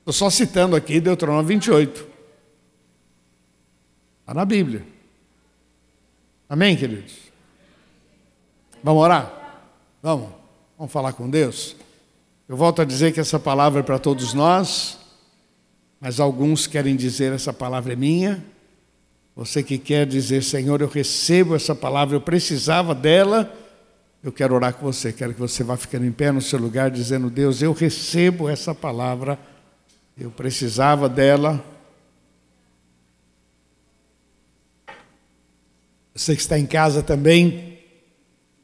[0.00, 2.06] Estou só citando aqui Deuteronômio 28.
[4.20, 4.84] Está na Bíblia.
[6.48, 7.12] Amém, queridos?
[8.82, 9.32] Vamos orar?
[10.02, 10.30] Vamos?
[10.76, 11.76] Vamos falar com Deus?
[12.48, 14.98] Eu volto a dizer que essa palavra é para todos nós,
[16.02, 18.44] mas alguns querem dizer essa palavra é minha.
[19.36, 23.50] Você que quer dizer, Senhor, eu recebo essa palavra, eu precisava dela,
[24.22, 25.12] eu quero orar com você.
[25.12, 28.74] Quero que você vá ficando em pé no seu lugar, dizendo: Deus, eu recebo essa
[28.74, 29.38] palavra,
[30.18, 31.64] eu precisava dela.
[36.14, 37.72] Você que está em casa também,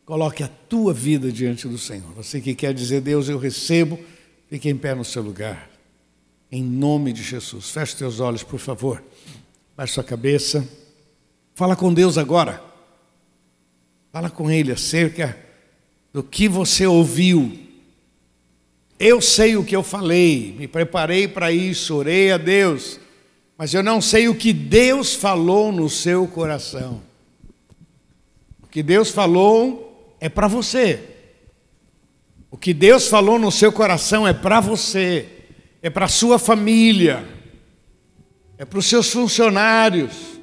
[0.08, 2.10] Coloque a tua vida diante do Senhor.
[2.14, 4.00] Você que quer dizer, Deus, eu recebo,
[4.48, 5.68] fique em pé no seu lugar.
[6.50, 7.70] Em nome de Jesus.
[7.70, 9.02] Feche teus olhos, por favor.
[9.76, 10.66] Baixe sua cabeça.
[11.54, 12.62] Fala com Deus agora.
[14.12, 15.36] Fala com Ele acerca
[16.12, 17.58] do que você ouviu.
[18.98, 22.98] Eu sei o que eu falei, me preparei para isso, orei a Deus,
[23.56, 27.00] mas eu não sei o que Deus falou no seu coração.
[28.60, 31.00] O que Deus falou é para você.
[32.50, 35.37] O que Deus falou no seu coração é para você,
[35.82, 37.26] é para a sua família,
[38.56, 40.38] é para os seus funcionários,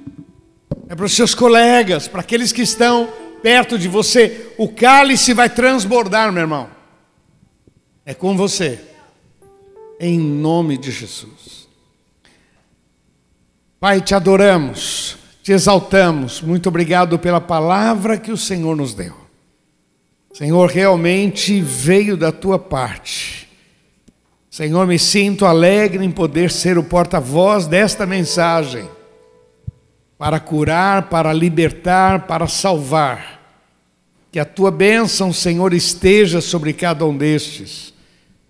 [0.88, 3.12] é para os seus colegas, para aqueles que estão
[3.42, 4.54] perto de você.
[4.58, 6.70] O cálice vai transbordar, meu irmão.
[8.06, 8.80] É com você,
[10.00, 11.68] em nome de Jesus.
[13.80, 16.42] Pai, te adoramos, te exaltamos.
[16.42, 19.16] Muito obrigado pela palavra que o Senhor nos deu.
[20.34, 23.45] Senhor, realmente veio da tua parte.
[24.56, 28.90] Senhor, me sinto alegre em poder ser o porta-voz desta mensagem,
[30.18, 33.42] para curar, para libertar, para salvar.
[34.32, 37.94] Que a tua bênção, Senhor, esteja sobre cada um destes.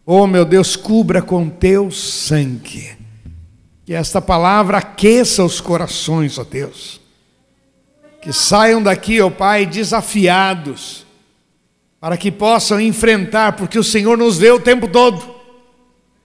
[0.05, 2.95] Oh, meu Deus, cubra com teu sangue.
[3.83, 7.01] Que esta palavra aqueça os corações, ó oh Deus.
[8.21, 11.03] Que saiam daqui, ó oh Pai, desafiados,
[11.99, 15.44] para que possam enfrentar, porque o Senhor nos vê o tempo todo.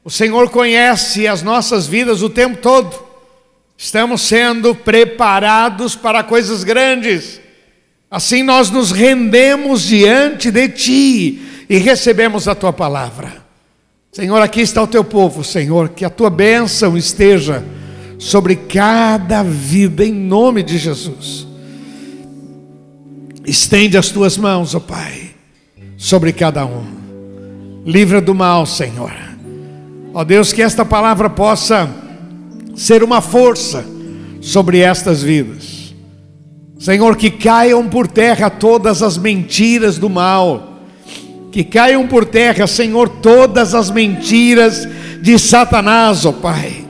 [0.05, 2.99] O Senhor conhece as nossas vidas o tempo todo.
[3.77, 7.41] Estamos sendo preparados para coisas grandes.
[8.11, 13.45] Assim nós nos rendemos diante de Ti e recebemos a Tua palavra.
[14.13, 17.65] Senhor, aqui está o Teu povo, Senhor, que a Tua bênção esteja
[18.19, 21.47] sobre cada vida, em nome de Jesus.
[23.47, 25.31] Estende as Tuas mãos, ó oh Pai,
[25.97, 26.85] sobre cada um.
[27.87, 29.30] Livra do mal, Senhor.
[30.13, 31.89] Ó Deus, que esta palavra possa
[32.75, 33.85] ser uma força
[34.41, 35.95] sobre estas vidas.
[36.79, 40.81] Senhor, que caiam por terra todas as mentiras do mal,
[41.53, 44.89] que caiam por terra, Senhor, todas as mentiras
[45.21, 46.85] de Satanás, ó Pai.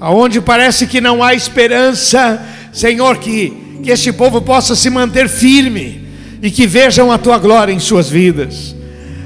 [0.00, 6.08] Aonde parece que não há esperança, Senhor, que, que este povo possa se manter firme
[6.42, 8.74] e que vejam a tua glória em suas vidas.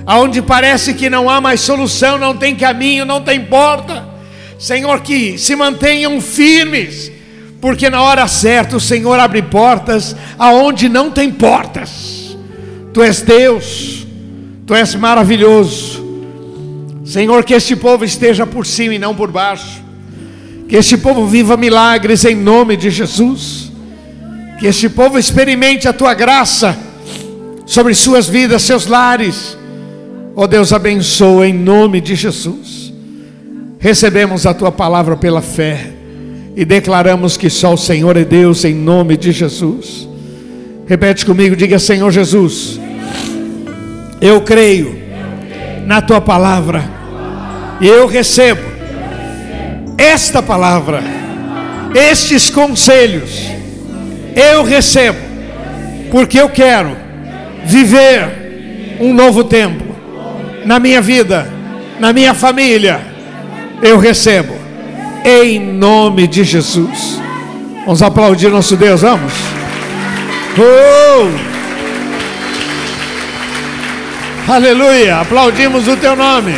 [0.07, 4.17] Aonde parece que não há mais solução, não tem caminho, não tem porta
[4.59, 7.13] Senhor, que se mantenham firmes,
[7.61, 12.37] porque na hora certa o Senhor abre portas aonde não tem portas.
[12.93, 14.07] Tu és Deus,
[14.67, 16.05] Tu és maravilhoso.
[17.05, 19.81] Senhor, que este povo esteja por cima e não por baixo.
[20.69, 23.71] Que este povo viva milagres em nome de Jesus.
[24.59, 26.77] Que este povo experimente a tua graça
[27.65, 29.57] sobre suas vidas, seus lares.
[30.39, 32.93] Oh Deus, abençoa em nome de Jesus.
[33.79, 35.87] Recebemos a tua palavra pela fé
[36.55, 40.07] e declaramos que só o Senhor é Deus em nome de Jesus.
[40.87, 42.79] Repete comigo, diga Senhor Jesus,
[44.21, 44.99] eu creio
[45.87, 46.85] na tua palavra
[47.81, 48.61] e eu recebo
[49.97, 51.03] esta palavra,
[51.95, 53.41] estes conselhos,
[54.35, 55.19] eu recebo,
[56.11, 56.95] porque eu quero
[57.65, 59.86] viver um novo tempo
[60.67, 61.51] na minha vida,
[62.01, 63.01] na minha família
[63.81, 64.55] eu recebo,
[65.25, 67.21] em nome de Jesus.
[67.85, 69.33] Vamos aplaudir nosso Deus, vamos?
[70.59, 71.29] Oh!
[74.53, 76.55] Aleluia, aplaudimos o teu nome.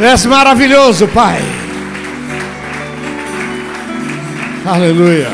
[0.00, 1.42] És maravilhoso, Pai.
[4.66, 5.30] Aleluia.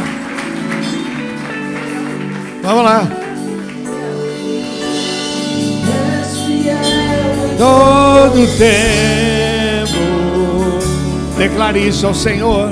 [2.62, 3.19] Vamos lá.
[7.60, 9.20] Todo tempo
[11.40, 12.70] Declare isso ao Senhor.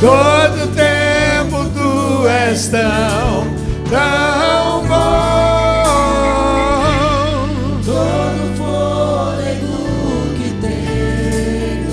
[0.00, 3.44] Todo tempo tu és tão,
[3.90, 5.82] tão bom.
[7.84, 9.78] Todo fôlego
[10.36, 11.90] que tenho,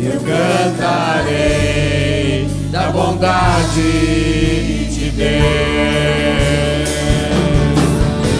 [0.00, 1.68] eu cantarei
[2.70, 3.82] da bondade
[4.90, 5.32] de Deus.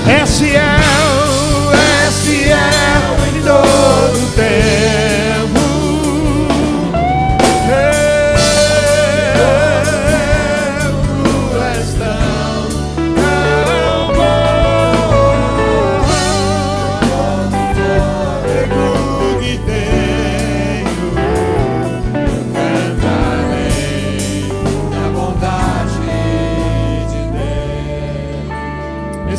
[0.08, 1.21] É fiel,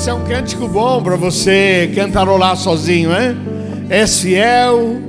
[0.03, 3.52] Esse é um cântico bom para você cantarolar sozinho, né?
[3.93, 4.99] És fiel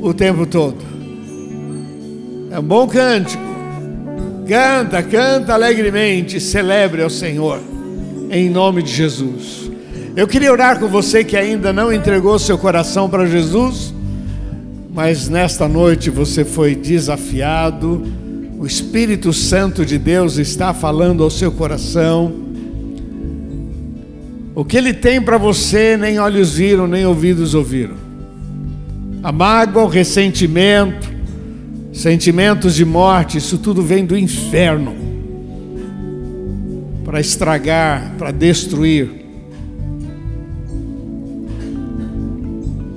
[0.00, 0.78] o tempo todo.
[2.50, 3.42] É um bom cântico.
[4.48, 7.60] Canta, canta alegremente, celebre ao Senhor,
[8.30, 9.70] em nome de Jesus.
[10.16, 13.92] Eu queria orar com você que ainda não entregou seu coração para Jesus,
[14.94, 18.02] mas nesta noite você foi desafiado,
[18.58, 22.32] o Espírito Santo de Deus está falando ao seu coração
[24.54, 28.05] o que ele tem para você, nem olhos viram, nem ouvidos ouviram.
[29.26, 31.12] A mágoa, o ressentimento,
[31.92, 34.94] sentimentos de morte, isso tudo vem do inferno
[37.04, 39.26] para estragar, para destruir.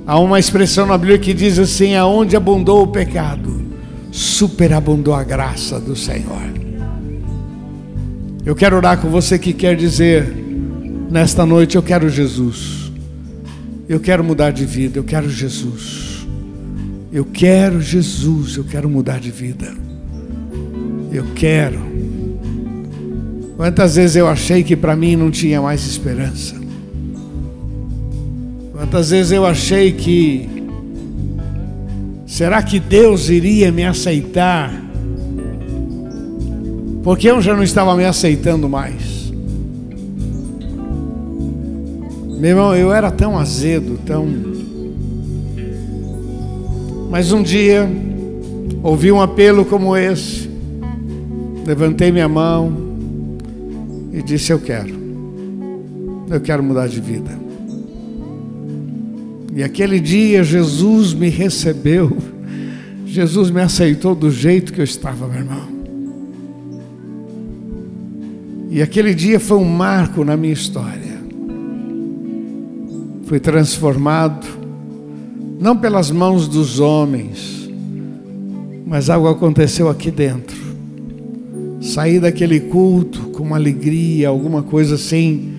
[0.06, 3.60] Há uma expressão na Bíblia que diz assim: aonde abundou o pecado,
[4.12, 6.48] superabundou a graça do Senhor.
[8.46, 10.32] Eu quero orar com você que quer dizer,
[11.10, 12.92] Nesta noite eu quero Jesus.
[13.88, 16.19] Eu quero mudar de vida, eu quero Jesus.
[17.12, 19.74] Eu quero Jesus, eu quero mudar de vida.
[21.12, 21.80] Eu quero.
[23.56, 26.54] Quantas vezes eu achei que para mim não tinha mais esperança?
[28.72, 30.48] Quantas vezes eu achei que
[32.26, 34.72] será que Deus iria me aceitar?
[37.02, 39.32] Porque eu já não estava me aceitando mais.
[42.38, 44.49] Meu irmão, eu era tão azedo, tão.
[47.10, 47.90] Mas um dia,
[48.84, 50.48] ouvi um apelo como esse,
[51.66, 52.72] levantei minha mão
[54.12, 54.94] e disse: Eu quero,
[56.30, 57.36] eu quero mudar de vida.
[59.52, 62.16] E aquele dia Jesus me recebeu,
[63.04, 65.68] Jesus me aceitou do jeito que eu estava, meu irmão.
[68.70, 71.18] E aquele dia foi um marco na minha história.
[73.24, 74.59] Fui transformado,
[75.60, 77.68] não pelas mãos dos homens,
[78.86, 80.56] mas algo aconteceu aqui dentro.
[81.82, 85.52] Saí daquele culto com uma alegria, alguma coisa assim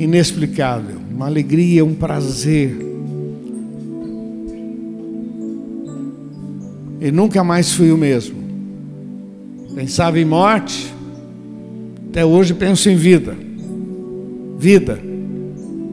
[0.00, 2.76] inexplicável, uma alegria, um prazer.
[7.00, 8.36] E nunca mais fui o mesmo.
[9.76, 10.92] Pensava em morte,
[12.10, 13.36] até hoje penso em vida.
[14.58, 14.98] Vida,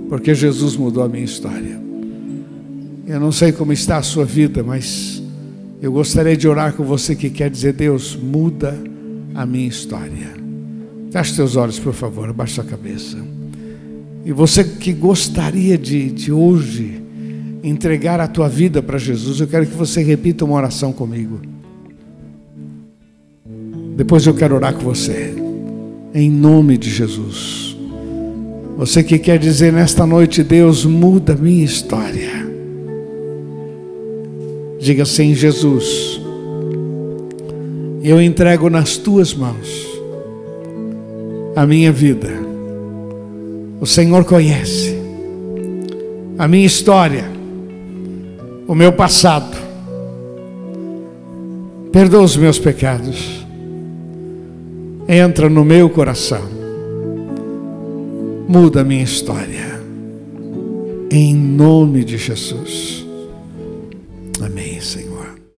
[0.09, 1.82] porque Jesus mudou a minha história.
[3.05, 5.21] Eu não sei como está a sua vida, mas
[5.81, 8.77] eu gostaria de orar com você que quer dizer: Deus, muda
[9.35, 10.33] a minha história.
[11.11, 13.17] Feche seus olhos, por favor, abaixe a cabeça.
[14.25, 17.01] E você que gostaria de, de hoje
[17.61, 21.41] entregar a tua vida para Jesus, eu quero que você repita uma oração comigo.
[23.97, 25.35] Depois eu quero orar com você
[26.13, 27.75] em nome de Jesus.
[28.77, 32.42] Você que quer dizer nesta noite, Deus muda minha história.
[34.83, 36.21] Diga assim, Jesus,
[38.03, 39.87] eu entrego nas tuas mãos
[41.55, 42.29] a minha vida.
[43.79, 44.97] O Senhor conhece
[46.37, 47.25] a minha história,
[48.67, 49.57] o meu passado.
[51.91, 53.43] Perdoa os meus pecados
[55.07, 56.41] entra no meu coração,
[58.47, 59.81] muda a minha história,
[61.11, 63.02] em nome de Jesus.
[64.41, 65.12] Amém, Senhor.